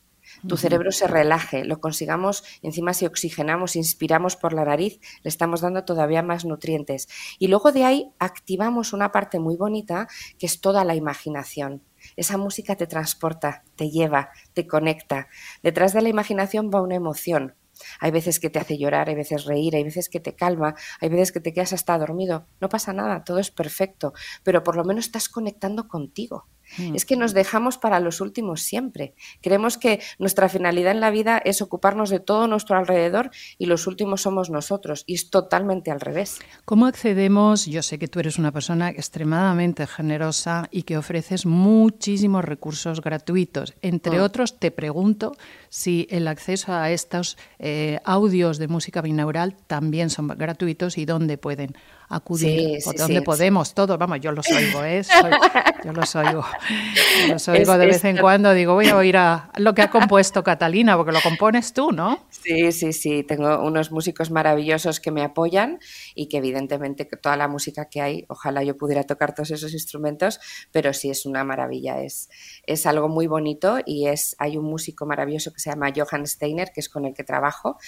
tu 0.46 0.56
cerebro 0.56 0.92
se 0.92 1.06
relaje, 1.06 1.64
lo 1.64 1.80
consigamos, 1.80 2.44
encima 2.62 2.94
si 2.94 3.06
oxigenamos, 3.06 3.76
inspiramos 3.76 4.36
por 4.36 4.52
la 4.52 4.64
nariz, 4.64 5.00
le 5.22 5.28
estamos 5.28 5.60
dando 5.60 5.84
todavía 5.84 6.22
más 6.22 6.44
nutrientes. 6.44 7.08
Y 7.38 7.48
luego 7.48 7.72
de 7.72 7.84
ahí 7.84 8.12
activamos 8.18 8.92
una 8.92 9.12
parte 9.12 9.38
muy 9.38 9.56
bonita 9.56 10.08
que 10.38 10.46
es 10.46 10.60
toda 10.60 10.84
la 10.84 10.94
imaginación. 10.94 11.82
Esa 12.16 12.36
música 12.36 12.76
te 12.76 12.86
transporta, 12.86 13.62
te 13.76 13.90
lleva, 13.90 14.30
te 14.54 14.66
conecta. 14.66 15.28
Detrás 15.62 15.92
de 15.92 16.02
la 16.02 16.08
imaginación 16.08 16.70
va 16.72 16.82
una 16.82 16.96
emoción, 16.96 17.54
hay 18.00 18.10
veces 18.10 18.40
que 18.40 18.50
te 18.50 18.58
hace 18.58 18.78
llorar, 18.78 19.08
hay 19.08 19.14
veces 19.14 19.44
reír, 19.44 19.76
hay 19.76 19.84
veces 19.84 20.08
que 20.08 20.20
te 20.20 20.34
calma, 20.34 20.74
hay 21.00 21.08
veces 21.08 21.32
que 21.32 21.40
te 21.40 21.52
quedas 21.52 21.72
hasta 21.72 21.98
dormido. 21.98 22.46
No 22.60 22.68
pasa 22.68 22.92
nada, 22.92 23.24
todo 23.24 23.38
es 23.38 23.50
perfecto, 23.50 24.12
pero 24.42 24.62
por 24.62 24.76
lo 24.76 24.84
menos 24.84 25.06
estás 25.06 25.28
conectando 25.28 25.88
contigo. 25.88 26.46
Mm. 26.78 26.94
Es 26.94 27.04
que 27.04 27.16
nos 27.16 27.34
dejamos 27.34 27.78
para 27.78 28.00
los 28.00 28.20
últimos 28.20 28.62
siempre. 28.62 29.14
Creemos 29.40 29.78
que 29.78 30.00
nuestra 30.18 30.48
finalidad 30.48 30.92
en 30.92 31.00
la 31.00 31.10
vida 31.10 31.40
es 31.44 31.62
ocuparnos 31.62 32.10
de 32.10 32.20
todo 32.20 32.46
nuestro 32.46 32.76
alrededor 32.76 33.30
y 33.58 33.66
los 33.66 33.86
últimos 33.86 34.22
somos 34.22 34.50
nosotros. 34.50 35.04
Y 35.06 35.14
es 35.14 35.30
totalmente 35.30 35.90
al 35.90 36.00
revés. 36.00 36.38
¿Cómo 36.64 36.86
accedemos? 36.86 37.66
Yo 37.66 37.82
sé 37.82 37.98
que 37.98 38.08
tú 38.08 38.20
eres 38.20 38.38
una 38.38 38.52
persona 38.52 38.90
extremadamente 38.90 39.86
generosa 39.86 40.68
y 40.70 40.82
que 40.82 40.96
ofreces 40.96 41.46
muchísimos 41.46 42.44
recursos 42.44 43.00
gratuitos. 43.00 43.74
Entre 43.82 44.18
mm. 44.18 44.22
otros, 44.22 44.58
te 44.58 44.70
pregunto 44.70 45.36
si 45.72 46.06
el 46.10 46.28
acceso 46.28 46.74
a 46.74 46.90
estos 46.90 47.38
eh, 47.58 47.98
audios 48.04 48.58
de 48.58 48.68
música 48.68 49.00
binaural 49.00 49.56
también 49.66 50.10
son 50.10 50.28
gratuitos 50.28 50.98
y 50.98 51.06
dónde 51.06 51.38
pueden 51.38 51.74
acudir, 52.10 52.78
por 52.84 52.94
donde 52.94 53.22
podemos, 53.22 53.72
todos, 53.72 53.96
vamos, 53.96 54.20
yo 54.20 54.32
los 54.32 54.46
oigo, 54.50 54.84
¿eh? 54.84 55.00
yo 55.84 55.92
los 55.94 56.14
oigo, 56.14 56.44
los 57.26 57.48
oigo 57.48 57.78
de 57.78 57.86
vez 57.86 58.04
en 58.04 58.18
cuando, 58.18 58.52
digo, 58.52 58.74
voy 58.74 58.88
a 58.88 58.96
oír 58.96 59.16
a 59.16 59.50
lo 59.56 59.74
que 59.74 59.80
ha 59.80 59.90
compuesto 59.90 60.44
Catalina, 60.44 60.94
porque 60.98 61.12
lo 61.12 61.22
compones 61.22 61.72
tú, 61.72 61.90
¿no? 61.90 62.26
Sí, 62.28 62.70
sí, 62.72 62.92
sí, 62.92 63.22
tengo 63.22 63.62
unos 63.62 63.92
músicos 63.92 64.30
maravillosos 64.30 65.00
que 65.00 65.10
me 65.10 65.22
apoyan 65.22 65.78
y 66.14 66.28
que 66.28 66.36
evidentemente 66.36 67.06
toda 67.06 67.38
la 67.38 67.48
música 67.48 67.86
que 67.86 68.02
hay, 68.02 68.26
ojalá 68.28 68.62
yo 68.62 68.76
pudiera 68.76 69.04
tocar 69.04 69.34
todos 69.34 69.50
esos 69.50 69.72
instrumentos, 69.72 70.38
pero 70.70 70.92
sí 70.92 71.08
es 71.08 71.24
una 71.24 71.44
maravilla, 71.44 72.02
es, 72.02 72.28
es 72.66 72.84
algo 72.84 73.08
muy 73.08 73.26
bonito 73.26 73.78
y 73.86 74.08
es, 74.08 74.36
hay 74.38 74.58
un 74.58 74.66
músico 74.66 75.06
maravilloso 75.06 75.50
que 75.50 75.61
se 75.62 75.70
llama 75.70 75.92
Johann 75.94 76.26
Steiner, 76.26 76.72
que 76.72 76.80
es 76.80 76.88
con 76.88 77.04
el 77.04 77.14
que 77.14 77.24
trabajo, 77.24 77.78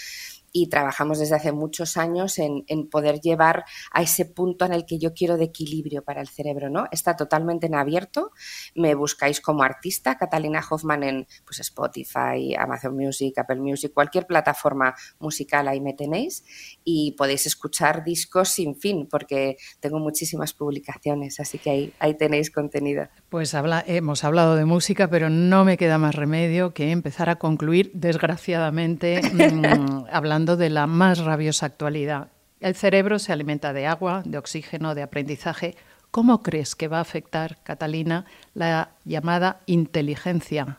y 0.56 0.68
trabajamos 0.68 1.18
desde 1.18 1.34
hace 1.34 1.50
muchos 1.50 1.96
años 1.96 2.38
en, 2.38 2.64
poder 2.88 3.20
llevar 3.20 3.64
a 3.90 4.02
ese 4.02 4.24
punto 4.24 4.64
en 4.64 4.72
el 4.72 4.86
que 4.86 5.00
yo 5.00 5.12
quiero 5.12 5.36
de 5.36 5.46
equilibrio 5.46 6.04
para 6.04 6.20
el 6.20 6.28
cerebro, 6.28 6.70
¿no? 6.70 6.86
Está 6.92 7.16
totalmente 7.16 7.66
en 7.66 7.74
abierto, 7.74 8.30
me 8.76 8.94
buscáis 8.94 9.40
como 9.40 9.64
artista, 9.64 10.16
Catalina 10.16 10.64
Hoffman 10.70 11.02
en 11.02 11.26
pues, 11.44 11.58
Spotify, 11.58 12.54
Amazon 12.56 12.94
Music, 12.94 13.36
Apple 13.36 13.58
Music, 13.58 13.92
cualquier 13.92 14.28
plataforma 14.28 14.94
musical 15.18 15.66
ahí 15.66 15.80
me 15.80 15.92
tenéis 15.92 16.44
y 16.84 17.16
podéis 17.18 17.46
escuchar 17.46 18.04
discos 18.04 18.50
sin 18.50 18.76
fin 18.76 19.08
porque 19.10 19.56
tengo 19.80 19.98
muchísimas 19.98 20.52
publicaciones, 20.52 21.40
así 21.40 21.58
que 21.58 21.70
ahí, 21.70 21.92
ahí 21.98 22.14
tenéis 22.14 22.52
contenido. 22.52 23.08
Pues 23.28 23.54
habla, 23.54 23.82
hemos 23.88 24.22
hablado 24.22 24.54
de 24.54 24.66
música, 24.66 25.10
pero 25.10 25.30
no 25.30 25.64
me 25.64 25.76
queda 25.76 25.98
más 25.98 26.14
remedio 26.14 26.74
que 26.74 26.92
empezar 26.92 27.28
a 27.28 27.40
concluir, 27.40 27.90
desgraciadamente, 27.92 29.20
mm, 29.32 30.06
hablando 30.12 30.43
de 30.44 30.70
la 30.70 30.86
más 30.86 31.18
rabiosa 31.18 31.66
actualidad. 31.66 32.28
El 32.60 32.74
cerebro 32.74 33.18
se 33.18 33.32
alimenta 33.32 33.72
de 33.72 33.86
agua, 33.86 34.22
de 34.24 34.38
oxígeno, 34.38 34.94
de 34.94 35.02
aprendizaje. 35.02 35.76
¿Cómo 36.10 36.42
crees 36.42 36.74
que 36.74 36.88
va 36.88 36.98
a 36.98 37.02
afectar, 37.02 37.58
Catalina, 37.62 38.24
la 38.54 38.90
llamada 39.04 39.60
inteligencia 39.66 40.78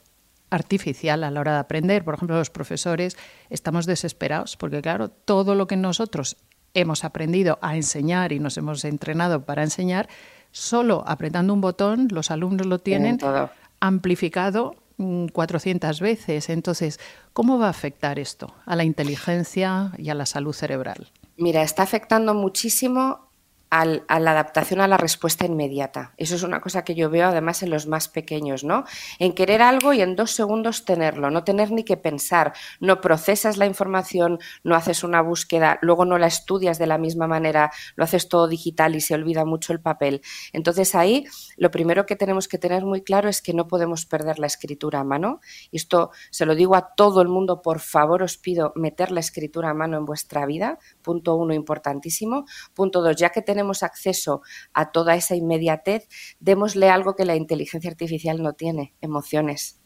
artificial 0.49 1.23
a 1.23 1.31
la 1.31 1.39
hora 1.39 1.53
de 1.53 1.59
aprender? 1.59 2.03
Por 2.03 2.15
ejemplo, 2.15 2.37
los 2.37 2.49
profesores 2.49 3.17
estamos 3.49 3.85
desesperados 3.85 4.57
porque, 4.57 4.81
claro, 4.81 5.09
todo 5.09 5.55
lo 5.55 5.67
que 5.67 5.75
nosotros 5.75 6.37
hemos 6.73 7.03
aprendido 7.03 7.59
a 7.61 7.75
enseñar 7.75 8.31
y 8.31 8.39
nos 8.39 8.57
hemos 8.57 8.85
entrenado 8.85 9.45
para 9.45 9.63
enseñar, 9.63 10.07
solo 10.51 11.03
apretando 11.07 11.53
un 11.53 11.61
botón 11.61 12.07
los 12.11 12.31
alumnos 12.31 12.67
lo 12.67 12.79
tienen 12.79 13.17
amplificado 13.79 14.75
400 14.97 15.99
veces. 15.99 16.49
Entonces, 16.49 16.99
¿cómo 17.33 17.57
va 17.57 17.67
a 17.67 17.71
afectar 17.71 18.19
esto 18.19 18.53
a 18.65 18.75
la 18.75 18.83
inteligencia 18.83 19.91
y 19.97 20.09
a 20.09 20.15
la 20.15 20.25
salud 20.25 20.53
cerebral? 20.53 21.11
Mira, 21.37 21.63
está 21.63 21.83
afectando 21.83 22.33
muchísimo 22.33 23.24
a 23.69 23.85
la 23.85 24.31
adaptación 24.31 24.79
a 24.79 24.87
la 24.87 24.95
respuesta 24.95 25.45
inmediata. 25.45 26.13
Eso 26.15 26.35
es 26.35 26.43
una 26.43 26.61
cosa 26.61 26.83
que 26.83 26.95
yo 26.95 27.09
veo 27.09 27.27
además 27.27 27.61
en 27.61 27.71
los 27.71 27.87
más 27.87 28.07
pequeños, 28.07 28.63
¿no? 28.63 28.85
En 29.19 29.33
querer 29.33 29.61
algo 29.61 29.91
y 29.91 30.01
en 30.01 30.15
dos 30.15 30.31
segundos 30.31 30.85
tenerlo, 30.85 31.29
no 31.29 31.43
tener 31.43 31.71
ni 31.71 31.83
que 31.83 31.97
pensar, 31.97 32.53
no 32.79 33.01
procesas 33.01 33.57
la 33.57 33.65
información, 33.65 34.39
no 34.63 34.75
haces 34.75 35.03
una 35.03 35.21
búsqueda, 35.21 35.77
luego 35.81 36.05
no 36.05 36.17
la 36.17 36.27
estudias 36.27 36.79
de 36.79 36.87
la 36.87 36.97
misma 36.97 37.27
manera, 37.27 37.71
lo 37.95 38.05
haces 38.05 38.29
todo 38.29 38.47
digital 38.47 38.95
y 38.95 39.01
se 39.01 39.13
olvida 39.13 39.43
mucho 39.43 39.73
el 39.73 39.81
papel. 39.81 40.21
Entonces 40.53 40.95
ahí 40.95 41.25
lo 41.57 41.69
primero 41.71 42.05
que 42.05 42.15
tenemos 42.15 42.47
que 42.47 42.57
tener 42.57 42.85
muy 42.85 43.01
claro 43.01 43.27
es 43.27 43.41
que 43.41 43.53
no 43.53 43.67
podemos 43.67 44.05
perder 44.05 44.39
la 44.39 44.47
escritura 44.47 45.01
a 45.01 45.03
mano. 45.03 45.41
Y 45.71 45.77
esto 45.77 46.11
se 46.31 46.45
lo 46.45 46.55
digo 46.55 46.75
a 46.75 46.93
todo 46.95 47.21
el 47.21 47.27
mundo, 47.27 47.61
por 47.61 47.79
favor 47.79 48.23
os 48.23 48.37
pido 48.37 48.71
meter 48.75 49.11
la 49.11 49.19
escritura 49.19 49.71
a 49.71 49.73
mano 49.73 49.97
en 49.97 50.05
vuestra 50.05 50.45
vida. 50.45 50.79
Punto 51.01 51.35
uno 51.35 51.53
importantísimo. 51.53 52.45
Punto 52.73 53.01
dos, 53.01 53.15
ya 53.17 53.31
que 53.31 53.41
tenemos 53.41 53.54
acceso 53.83 54.41
a 54.73 54.91
toda 54.91 55.15
esa 55.15 55.35
inmediatez, 55.35 56.07
démosle 56.39 56.89
algo 56.89 57.15
que 57.15 57.25
la 57.25 57.35
inteligencia 57.35 57.89
artificial 57.89 58.41
no 58.41 58.53
tiene, 58.53 58.93
emociones 59.01 59.79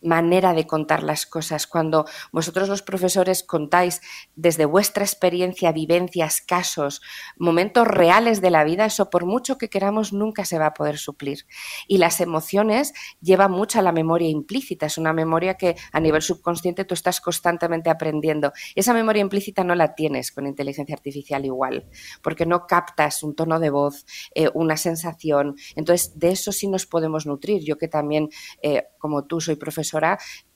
manera 0.00 0.52
de 0.52 0.66
contar 0.66 1.02
las 1.02 1.26
cosas. 1.26 1.66
Cuando 1.66 2.04
vosotros 2.32 2.68
los 2.68 2.82
profesores 2.82 3.42
contáis 3.42 4.00
desde 4.36 4.64
vuestra 4.64 5.04
experiencia, 5.04 5.72
vivencias, 5.72 6.40
casos, 6.40 7.00
momentos 7.36 7.86
reales 7.86 8.40
de 8.40 8.50
la 8.50 8.64
vida, 8.64 8.84
eso 8.84 9.10
por 9.10 9.26
mucho 9.26 9.58
que 9.58 9.68
queramos 9.68 10.12
nunca 10.12 10.44
se 10.44 10.58
va 10.58 10.66
a 10.66 10.74
poder 10.74 10.98
suplir. 10.98 11.46
Y 11.86 11.98
las 11.98 12.20
emociones 12.20 12.92
llevan 13.20 13.50
mucho 13.50 13.78
a 13.78 13.82
la 13.82 13.92
memoria 13.92 14.28
implícita, 14.28 14.86
es 14.86 14.98
una 14.98 15.12
memoria 15.12 15.54
que 15.54 15.76
a 15.92 16.00
nivel 16.00 16.22
subconsciente 16.22 16.84
tú 16.84 16.94
estás 16.94 17.20
constantemente 17.20 17.90
aprendiendo. 17.90 18.52
Esa 18.74 18.94
memoria 18.94 19.20
implícita 19.20 19.64
no 19.64 19.74
la 19.74 19.94
tienes 19.94 20.32
con 20.32 20.46
inteligencia 20.46 20.94
artificial 20.94 21.44
igual, 21.44 21.88
porque 22.22 22.46
no 22.46 22.66
captas 22.66 23.22
un 23.22 23.34
tono 23.34 23.58
de 23.58 23.70
voz, 23.70 24.06
eh, 24.34 24.50
una 24.54 24.76
sensación. 24.76 25.56
Entonces, 25.74 26.18
de 26.18 26.30
eso 26.30 26.52
sí 26.52 26.68
nos 26.68 26.86
podemos 26.86 27.26
nutrir. 27.26 27.62
Yo 27.64 27.78
que 27.78 27.88
también, 27.88 28.28
eh, 28.62 28.84
como 28.98 29.24
tú, 29.24 29.40
soy 29.40 29.56
profesor, 29.56 29.87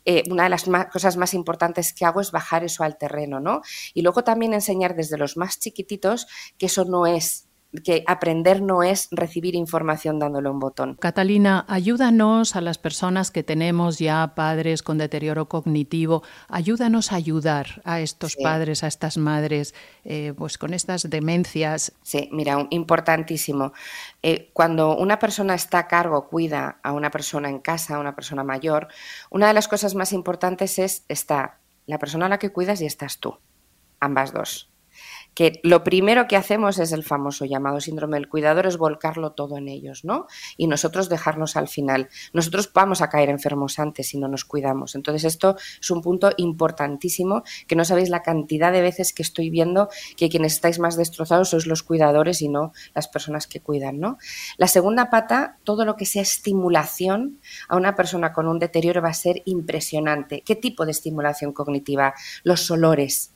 eh, 0.05 0.25
una 0.31 0.45
de 0.45 0.51
las 0.51 0.65
cosas 0.93 1.17
más 1.17 1.35
importantes 1.35 1.93
que 1.93 2.05
hago 2.05 2.21
es 2.21 2.33
bajar 2.33 2.65
eso 2.65 2.83
al 2.83 2.99
terreno, 2.99 3.41
¿no? 3.41 3.61
Y 3.95 4.03
luego 4.03 4.25
también 4.25 4.53
enseñar 4.53 4.97
desde 4.97 5.19
los 5.19 5.37
más 5.37 5.59
chiquititos 5.61 6.27
que 6.59 6.67
eso 6.67 6.85
no 6.85 7.07
es 7.07 7.49
que 7.81 8.05
aprender 8.07 8.61
no 8.61 8.83
es 8.83 9.09
recibir 9.11 9.55
información 9.55 10.19
dándole 10.19 10.51
un 10.51 10.59
botón. 10.59 10.97
Catalina, 10.97 11.65
ayúdanos 11.69 12.55
a 12.55 12.61
las 12.61 12.79
personas 12.79 13.31
que 13.31 13.43
tenemos 13.43 13.99
ya 13.99 14.35
padres 14.35 14.83
con 14.83 14.99
deterioro 14.99 15.49
cognitivo, 15.49 16.23
ayúdanos 16.49 17.13
a 17.13 17.17
ayudar 17.17 17.83
a 17.85 18.01
estos 18.01 18.37
padres, 18.37 18.85
a 18.85 18.89
estas 18.89 19.17
madres, 19.17 19.75
eh, 20.05 20.35
pues 20.37 20.59
con 20.59 20.75
estas 20.75 21.09
demencias. 21.09 21.93
Sí, 22.03 22.29
mira, 22.33 22.67
importantísimo. 22.71 23.73
Eh, 24.23 24.51
cuando 24.53 24.97
una 24.97 25.19
persona 25.19 25.55
está 25.55 25.79
a 25.79 25.89
cargo, 25.89 26.29
cuida 26.29 26.79
a 26.83 26.93
una 26.93 27.11
persona 27.11 27.49
en 27.49 27.61
casa, 27.61 27.97
a 27.97 28.01
una 28.01 28.15
persona 28.15 28.45
mayor, 28.45 28.89
una 29.31 29.49
de 29.49 29.55
las 29.55 29.69
cosas 29.69 29.95
más 29.95 30.13
importantes 30.13 30.79
es 30.79 31.05
está 31.09 31.59
la 31.87 31.99
persona 31.99 32.27
a 32.27 32.29
la 32.29 32.39
que 32.39 32.53
cuidas 32.53 32.81
y 32.81 32.87
estás 32.87 33.19
tú, 33.19 33.39
ambas 33.99 34.33
dos 34.33 34.72
que 35.35 35.61
lo 35.63 35.85
primero 35.85 36.27
que 36.27 36.37
hacemos 36.37 36.79
es 36.79 36.93
el 36.93 37.05
famoso 37.05 37.45
llamado 37.45 37.81
síndrome 37.81 38.17
del 38.17 38.29
cuidador, 38.29 38.67
es 38.67 38.77
volcarlo 38.77 39.33
todo 39.33 39.57
en 39.57 39.69
ellos, 39.69 40.05
¿no? 40.05 40.27
Y 40.57 40.67
nosotros 40.67 41.09
dejarnos 41.09 41.57
al 41.57 41.69
final. 41.69 42.09
Nosotros 42.33 42.71
vamos 42.73 43.01
a 43.03 43.09
caer 43.09 43.31
enfermos 43.31 43.79
antes 43.79 44.09
si 44.09 44.19
no 44.19 44.29
nos 44.29 44.45
cuidamos. 44.45 44.95
Entonces 44.95 45.25
esto 45.25 45.57
es 45.81 45.91
un 45.91 46.03
punto 46.03 46.33
importantísimo, 46.37 47.43
que 47.67 47.77
no 47.77 47.85
sabéis 47.85 48.11
la 48.11 48.23
cantidad 48.23 48.73
de 48.73 48.83
veces 48.83 49.13
que 49.13 49.23
estoy 49.23 49.51
viendo 49.51 49.89
que 50.17 50.29
quienes 50.29 50.55
estáis 50.55 50.79
más 50.79 50.97
destrozados 50.97 51.51
sois 51.51 51.67
los 51.67 51.83
cuidadores 51.83 52.43
y 52.43 52.49
no 52.49 52.73
las 52.95 53.09
personas 53.09 53.47
que 53.47 53.61
cuidan, 53.61 54.01
¿no? 54.01 54.19
La 54.59 54.69
segunda 54.69 55.11
pata, 55.11 55.59
todo 55.65 55.85
lo 55.85 55.97
que 55.97 56.07
sea 56.07 56.23
estimulación 56.23 57.41
a 57.69 57.77
una 57.77 57.95
persona 57.95 58.33
con 58.33 58.49
un 58.49 58.59
deterioro 58.59 59.03
va 59.03 59.11
a 59.11 59.15
ser 59.15 59.43
impresionante. 59.45 60.43
¿Qué 60.43 60.57
tipo 60.57 60.85
de 60.85 60.93
estimulación 60.93 61.53
cognitiva? 61.53 62.15
Los 62.45 62.71
olores 62.71 63.32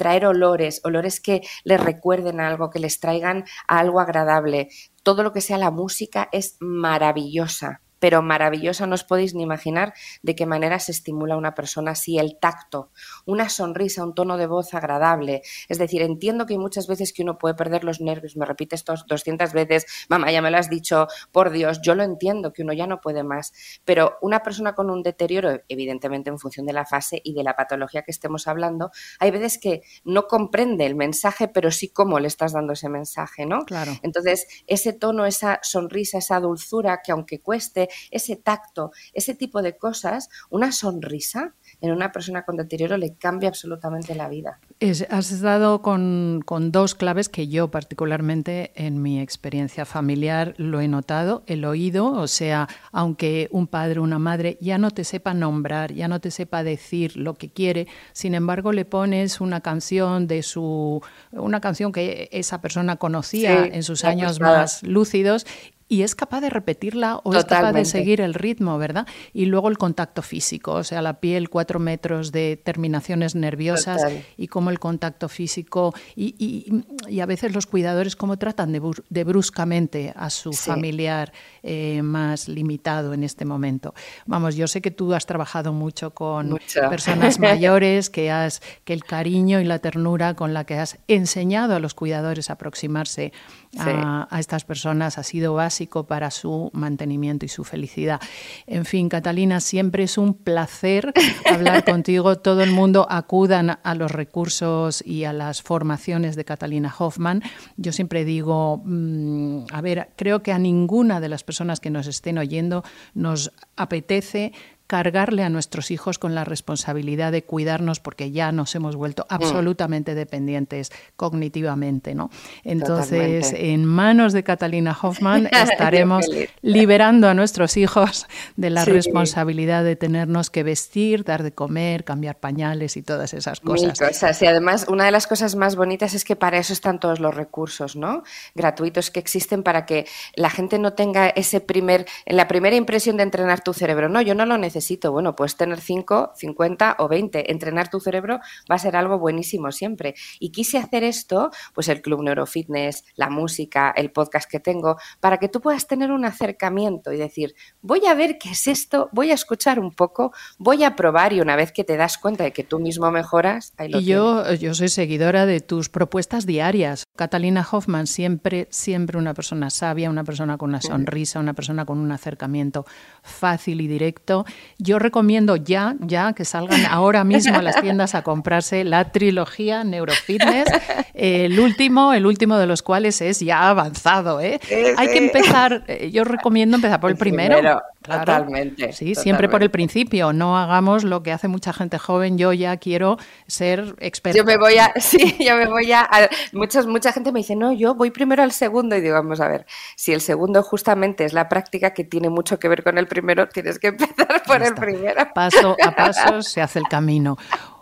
traer 0.00 0.24
olores, 0.24 0.80
olores 0.82 1.20
que 1.20 1.42
les 1.62 1.78
recuerden 1.78 2.40
algo, 2.40 2.70
que 2.70 2.78
les 2.78 3.00
traigan 3.00 3.44
algo 3.68 4.00
agradable. 4.00 4.68
Todo 5.02 5.22
lo 5.22 5.34
que 5.34 5.42
sea 5.42 5.58
la 5.58 5.70
música 5.70 6.30
es 6.32 6.56
maravillosa 6.58 7.82
pero 8.00 8.22
maravillosa, 8.22 8.86
no 8.86 8.94
os 8.94 9.04
podéis 9.04 9.34
ni 9.34 9.44
imaginar 9.44 9.94
de 10.22 10.34
qué 10.34 10.46
manera 10.46 10.80
se 10.80 10.90
estimula 10.90 11.34
a 11.34 11.38
una 11.38 11.54
persona 11.54 11.94
si 11.94 12.18
el 12.18 12.38
tacto, 12.40 12.90
una 13.26 13.48
sonrisa, 13.48 14.02
un 14.02 14.14
tono 14.14 14.36
de 14.36 14.46
voz 14.46 14.74
agradable. 14.74 15.42
Es 15.68 15.78
decir, 15.78 16.02
entiendo 16.02 16.46
que 16.46 16.54
hay 16.54 16.58
muchas 16.58 16.88
veces 16.88 17.12
que 17.12 17.22
uno 17.22 17.38
puede 17.38 17.54
perder 17.54 17.84
los 17.84 18.00
nervios, 18.00 18.36
me 18.36 18.46
repite 18.46 18.74
esto 18.74 18.94
200 19.06 19.52
veces, 19.52 19.86
mamá, 20.08 20.32
ya 20.32 20.42
me 20.42 20.50
lo 20.50 20.58
has 20.58 20.70
dicho, 20.70 21.06
por 21.30 21.50
Dios, 21.50 21.80
yo 21.82 21.94
lo 21.94 22.02
entiendo, 22.02 22.52
que 22.52 22.62
uno 22.62 22.72
ya 22.72 22.86
no 22.86 23.00
puede 23.00 23.22
más, 23.22 23.52
pero 23.84 24.16
una 24.22 24.42
persona 24.42 24.74
con 24.74 24.90
un 24.90 25.02
deterioro, 25.02 25.60
evidentemente 25.68 26.30
en 26.30 26.38
función 26.38 26.66
de 26.66 26.72
la 26.72 26.86
fase 26.86 27.20
y 27.22 27.34
de 27.34 27.44
la 27.44 27.54
patología 27.54 28.02
que 28.02 28.10
estemos 28.10 28.48
hablando, 28.48 28.90
hay 29.18 29.30
veces 29.30 29.58
que 29.58 29.82
no 30.04 30.26
comprende 30.26 30.86
el 30.86 30.94
mensaje, 30.94 31.48
pero 31.48 31.70
sí 31.70 31.90
cómo 31.90 32.18
le 32.18 32.28
estás 32.28 32.52
dando 32.52 32.72
ese 32.72 32.88
mensaje, 32.88 33.44
¿no? 33.44 33.64
Claro. 33.66 33.92
Entonces, 34.02 34.46
ese 34.66 34.94
tono, 34.94 35.26
esa 35.26 35.60
sonrisa, 35.62 36.18
esa 36.18 36.40
dulzura 36.40 37.00
que 37.04 37.12
aunque 37.12 37.40
cueste, 37.40 37.89
ese 38.10 38.36
tacto, 38.36 38.92
ese 39.12 39.34
tipo 39.34 39.62
de 39.62 39.76
cosas, 39.76 40.28
una 40.50 40.72
sonrisa 40.72 41.54
en 41.80 41.92
una 41.92 42.12
persona 42.12 42.44
con 42.44 42.56
deterioro 42.56 42.96
le 42.96 43.14
cambia 43.14 43.48
absolutamente 43.48 44.14
la 44.14 44.28
vida. 44.28 44.60
has 45.08 45.40
dado 45.40 45.82
con, 45.82 46.40
dos 46.72 46.94
claves 46.94 47.28
que 47.28 47.48
yo 47.48 47.70
particularmente 47.70 48.72
en 48.74 49.00
mi 49.02 49.20
experiencia 49.20 49.84
familiar 49.84 50.54
lo 50.56 50.80
he 50.80 50.88
notado. 50.88 51.42
El 51.46 51.64
oído, 51.64 52.12
o 52.12 52.26
sea, 52.26 52.68
aunque 52.92 53.48
un 53.50 53.66
padre 53.66 54.00
o 54.00 54.02
una 54.02 54.18
madre 54.18 54.58
ya 54.60 54.78
no 54.78 54.90
te 54.90 55.04
sepa 55.04 55.34
nombrar, 55.34 55.92
ya 55.92 56.08
no 56.08 56.20
te 56.20 56.30
sepa 56.30 56.62
decir 56.62 57.16
lo 57.16 57.34
que 57.34 57.50
quiere, 57.50 57.86
sin 58.12 58.34
embargo 58.34 58.72
le 58.72 58.84
pones 58.84 59.40
una 59.40 59.60
canción 59.60 60.26
de 60.26 60.42
su, 60.42 61.02
una 61.32 61.60
canción 61.60 61.92
que 61.92 62.28
esa 62.32 62.60
persona 62.60 62.96
conocía 62.96 63.66
en 63.66 63.82
sus 63.82 64.04
años 64.04 64.40
más 64.40 64.82
lúcidos 64.82 65.46
y 65.90 66.02
es 66.02 66.14
capaz 66.14 66.40
de 66.40 66.50
repetirla 66.50 67.16
o 67.24 67.34
es 67.34 67.44
capaz 67.44 67.72
de 67.72 67.84
seguir 67.84 68.20
el 68.20 68.32
ritmo, 68.32 68.78
¿verdad? 68.78 69.08
Y 69.32 69.46
luego 69.46 69.68
el 69.68 69.76
contacto 69.76 70.22
físico, 70.22 70.74
o 70.74 70.84
sea, 70.84 71.02
la 71.02 71.18
piel, 71.18 71.50
cuatro 71.50 71.80
metros 71.80 72.30
de 72.30 72.56
terminaciones 72.56 73.34
nerviosas 73.34 74.00
y 74.36 74.46
cómo 74.46 74.70
el 74.70 74.78
contacto 74.78 75.28
físico 75.28 75.92
y, 76.14 76.84
a 77.20 77.26
veces 77.26 77.52
los 77.52 77.66
cuidadores 77.66 78.14
cómo 78.14 78.38
tratan 78.38 78.72
de, 78.72 79.24
bruscamente 79.24 80.12
a 80.14 80.30
su 80.30 80.52
familiar 80.52 81.32
eh, 81.64 82.02
más 82.02 82.46
limitado 82.46 83.12
en 83.12 83.24
este 83.24 83.44
momento. 83.44 83.92
Vamos, 84.26 84.54
yo 84.54 84.68
sé 84.68 84.80
que 84.80 84.92
tú 84.92 85.12
has 85.12 85.26
trabajado 85.26 85.72
mucho 85.72 86.14
con 86.14 86.56
personas 86.88 87.38
mayores, 87.40 88.10
que, 88.10 88.30
has, 88.30 88.62
que 88.84 88.92
el 88.92 89.02
cariño 89.02 89.60
y 89.60 89.64
la 89.64 89.80
ternura 89.80 90.34
con 90.34 90.54
la 90.54 90.62
que 90.62 90.76
has 90.76 90.98
enseñado 91.08 91.74
a 91.74 91.80
los 91.80 91.94
cuidadores 91.94 92.48
a 92.48 92.52
aproximarse 92.52 93.32
a, 93.78 94.26
a 94.30 94.40
estas 94.40 94.64
personas 94.64 95.18
ha 95.18 95.22
sido 95.22 95.54
básico 95.54 96.04
para 96.04 96.30
su 96.30 96.70
mantenimiento 96.72 97.46
y 97.46 97.48
su 97.48 97.64
felicidad. 97.64 98.20
En 98.66 98.84
fin, 98.84 99.08
Catalina, 99.08 99.60
siempre 99.60 100.04
es 100.04 100.18
un 100.18 100.34
placer 100.34 101.12
hablar 101.46 101.84
contigo. 101.84 102.36
Todo 102.36 102.62
el 102.62 102.72
mundo 102.72 103.06
acudan 103.08 103.78
a 103.82 103.94
los 103.94 104.10
recursos 104.10 105.02
y 105.06 105.24
a 105.24 105.32
las 105.32 105.62
formaciones 105.62 106.36
de 106.36 106.44
Catalina 106.44 106.94
Hoffman. 106.98 107.42
Yo 107.76 107.92
siempre 107.92 108.24
digo, 108.24 108.82
mm, 108.84 109.66
a 109.72 109.80
ver, 109.80 110.10
creo 110.16 110.42
que 110.42 110.52
a 110.52 110.58
ninguna 110.58 111.20
de 111.20 111.28
las 111.28 111.44
personas 111.44 111.80
que 111.80 111.90
nos 111.90 112.06
estén 112.06 112.38
oyendo 112.38 112.84
nos 113.14 113.52
apetece 113.76 114.52
cargarle 114.90 115.44
a 115.44 115.48
nuestros 115.50 115.92
hijos 115.92 116.18
con 116.18 116.34
la 116.34 116.42
responsabilidad 116.42 117.30
de 117.30 117.44
cuidarnos 117.44 118.00
porque 118.00 118.32
ya 118.32 118.50
nos 118.50 118.74
hemos 118.74 118.96
vuelto 118.96 119.22
mm. 119.22 119.34
absolutamente 119.34 120.16
dependientes 120.16 120.90
cognitivamente, 121.14 122.12
¿no? 122.16 122.28
Entonces, 122.64 123.54
en 123.56 123.84
manos 123.84 124.32
de 124.32 124.42
Catalina 124.42 124.98
Hoffman 125.00 125.46
estaremos 125.52 126.26
liberando 126.60 127.28
a 127.28 127.34
nuestros 127.34 127.76
hijos 127.76 128.26
de 128.56 128.70
la 128.70 128.84
responsabilidad 128.84 129.84
de 129.84 129.94
tenernos 129.94 130.50
que 130.50 130.64
vestir, 130.64 131.22
dar 131.22 131.44
de 131.44 131.52
comer, 131.52 132.02
cambiar 132.02 132.40
pañales 132.40 132.96
y 132.96 133.02
todas 133.02 133.32
esas 133.32 133.60
cosas. 133.60 133.96
cosas. 133.96 134.42
Y 134.42 134.46
además, 134.46 134.86
una 134.88 135.04
de 135.04 135.12
las 135.12 135.28
cosas 135.28 135.54
más 135.54 135.76
bonitas 135.76 136.14
es 136.14 136.24
que 136.24 136.34
para 136.34 136.58
eso 136.58 136.72
están 136.72 136.98
todos 136.98 137.20
los 137.20 137.32
recursos, 137.32 137.94
¿no? 137.94 138.24
Gratuitos 138.56 139.12
que 139.12 139.20
existen 139.20 139.62
para 139.62 139.86
que 139.86 140.08
la 140.34 140.50
gente 140.50 140.80
no 140.80 140.94
tenga 140.94 141.28
ese 141.28 141.60
primer, 141.60 142.06
en 142.26 142.36
la 142.36 142.48
primera 142.48 142.74
impresión 142.74 143.16
de 143.18 143.22
entrenar 143.22 143.62
tu 143.62 143.72
cerebro. 143.72 144.08
No, 144.08 144.20
yo 144.20 144.34
no 144.34 144.46
lo 144.46 144.58
necesito 144.58 144.79
necesito. 144.80 145.12
Bueno, 145.12 145.36
puedes 145.36 145.56
tener 145.56 145.78
5, 145.78 146.32
50 146.34 146.96
o 146.98 147.08
20. 147.08 147.52
Entrenar 147.52 147.90
tu 147.90 148.00
cerebro 148.00 148.40
va 148.70 148.76
a 148.76 148.78
ser 148.78 148.96
algo 148.96 149.18
buenísimo 149.18 149.70
siempre. 149.72 150.14
Y 150.38 150.50
quise 150.50 150.78
hacer 150.78 151.04
esto, 151.04 151.50
pues 151.74 151.88
el 151.88 152.00
Club 152.00 152.22
Neurofitness, 152.22 153.04
la 153.14 153.28
música, 153.28 153.92
el 153.94 154.10
podcast 154.10 154.50
que 154.50 154.58
tengo, 154.58 154.96
para 155.20 155.36
que 155.36 155.48
tú 155.48 155.60
puedas 155.60 155.86
tener 155.86 156.10
un 156.10 156.24
acercamiento 156.24 157.12
y 157.12 157.18
decir, 157.18 157.54
voy 157.82 158.06
a 158.06 158.14
ver 158.14 158.38
qué 158.38 158.50
es 158.50 158.66
esto, 158.66 159.10
voy 159.12 159.30
a 159.30 159.34
escuchar 159.34 159.78
un 159.78 159.92
poco, 159.92 160.32
voy 160.58 160.82
a 160.82 160.96
probar 160.96 161.34
y 161.34 161.40
una 161.40 161.56
vez 161.56 161.72
que 161.72 161.84
te 161.84 161.98
das 161.98 162.16
cuenta 162.16 162.44
de 162.44 162.52
que 162.52 162.64
tú 162.64 162.80
mismo 162.80 163.10
mejoras, 163.10 163.74
ahí 163.76 163.90
lo 163.90 164.00
Y 164.00 164.04
yo, 164.06 164.50
yo 164.54 164.74
soy 164.74 164.88
seguidora 164.88 165.44
de 165.44 165.60
tus 165.60 165.90
propuestas 165.90 166.46
diarias. 166.46 167.04
Catalina 167.16 167.66
Hoffman, 167.70 168.06
siempre, 168.06 168.66
siempre 168.70 169.18
una 169.18 169.34
persona 169.34 169.68
sabia, 169.68 170.08
una 170.08 170.24
persona 170.24 170.56
con 170.56 170.70
una 170.70 170.80
sonrisa, 170.80 171.38
una 171.38 171.52
persona 171.52 171.84
con 171.84 171.98
un 171.98 172.10
acercamiento 172.12 172.86
fácil 173.22 173.82
y 173.82 173.88
directo. 173.88 174.46
Yo 174.78 174.98
recomiendo 174.98 175.56
ya, 175.56 175.96
ya 176.00 176.32
que 176.32 176.44
salgan 176.44 176.86
ahora 176.86 177.24
mismo 177.24 177.58
a 177.58 177.62
las 177.62 177.80
tiendas 177.80 178.14
a 178.14 178.22
comprarse 178.22 178.84
la 178.84 179.10
trilogía 179.12 179.84
Neurofitness, 179.84 180.68
el 181.14 181.58
último, 181.58 182.12
el 182.12 182.26
último 182.26 182.56
de 182.58 182.66
los 182.66 182.82
cuales 182.82 183.20
es 183.20 183.40
ya 183.40 183.68
avanzado. 183.68 184.40
¿eh? 184.40 184.60
Hay 184.96 185.08
que 185.08 185.18
empezar, 185.18 185.84
eh, 185.86 186.10
yo 186.10 186.24
recomiendo 186.24 186.76
empezar 186.76 187.00
por 187.00 187.10
el, 187.10 187.16
primero. 187.16 187.80
Totalmente. 188.02 188.92
Sí, 188.92 189.14
siempre 189.14 189.48
por 189.48 189.62
el 189.62 189.70
principio. 189.70 190.32
No 190.32 190.58
hagamos 190.58 191.04
lo 191.04 191.22
que 191.22 191.32
hace 191.32 191.48
mucha 191.48 191.72
gente 191.72 191.98
joven. 191.98 192.38
Yo 192.38 192.52
ya 192.52 192.76
quiero 192.78 193.18
ser 193.46 193.94
experto. 193.98 194.38
Yo 194.38 194.44
me 194.44 194.56
voy 194.56 194.78
a, 194.78 194.92
sí, 195.00 195.36
yo 195.38 195.56
me 195.56 195.66
voy 195.66 195.92
a, 195.92 196.08
muchas, 196.52 196.86
mucha 196.86 197.12
gente 197.12 197.32
me 197.32 197.40
dice, 197.40 197.56
no, 197.56 197.72
yo 197.72 197.94
voy 197.94 198.10
primero 198.10 198.42
al 198.42 198.52
segundo 198.52 198.96
y 198.96 199.00
digo, 199.00 199.14
vamos 199.14 199.40
a 199.40 199.48
ver, 199.48 199.66
si 199.96 200.12
el 200.12 200.20
segundo 200.20 200.62
justamente 200.62 201.24
es 201.24 201.32
la 201.32 201.48
práctica 201.48 201.92
que 201.92 202.04
tiene 202.04 202.30
mucho 202.30 202.58
que 202.58 202.68
ver 202.68 202.82
con 202.82 202.98
el 202.98 203.06
primero, 203.06 203.48
tienes 203.48 203.78
que 203.78 203.88
empezar 203.88 204.42
por 204.46 204.59
el 204.62 204.74
primero. 204.74 205.26
Paso 205.34 205.76
a 205.84 205.90
paso 205.92 206.42
se 206.42 206.60
hace 206.60 206.78
el 206.78 206.86
camino. 206.88 207.36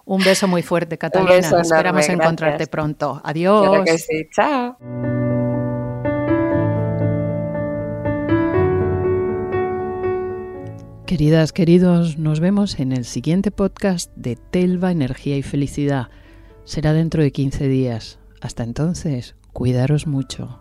Un 0.04 0.24
beso 0.24 0.48
muy 0.48 0.62
fuerte, 0.62 0.96
Catalina. 0.96 1.34
Esperamos 1.36 2.08
encontrarte 2.08 2.66
pronto. 2.66 3.20
Adiós. 3.24 3.84
que 3.84 3.98
sí. 3.98 4.28
Chao. 4.34 4.76
Queridas, 11.08 11.54
queridos, 11.54 12.18
nos 12.18 12.38
vemos 12.38 12.78
en 12.80 12.92
el 12.92 13.06
siguiente 13.06 13.50
podcast 13.50 14.12
de 14.14 14.36
Telva, 14.36 14.90
Energía 14.92 15.38
y 15.38 15.42
Felicidad. 15.42 16.08
Será 16.64 16.92
dentro 16.92 17.22
de 17.22 17.32
15 17.32 17.66
días. 17.66 18.18
Hasta 18.42 18.62
entonces, 18.62 19.34
cuidaros 19.54 20.06
mucho. 20.06 20.60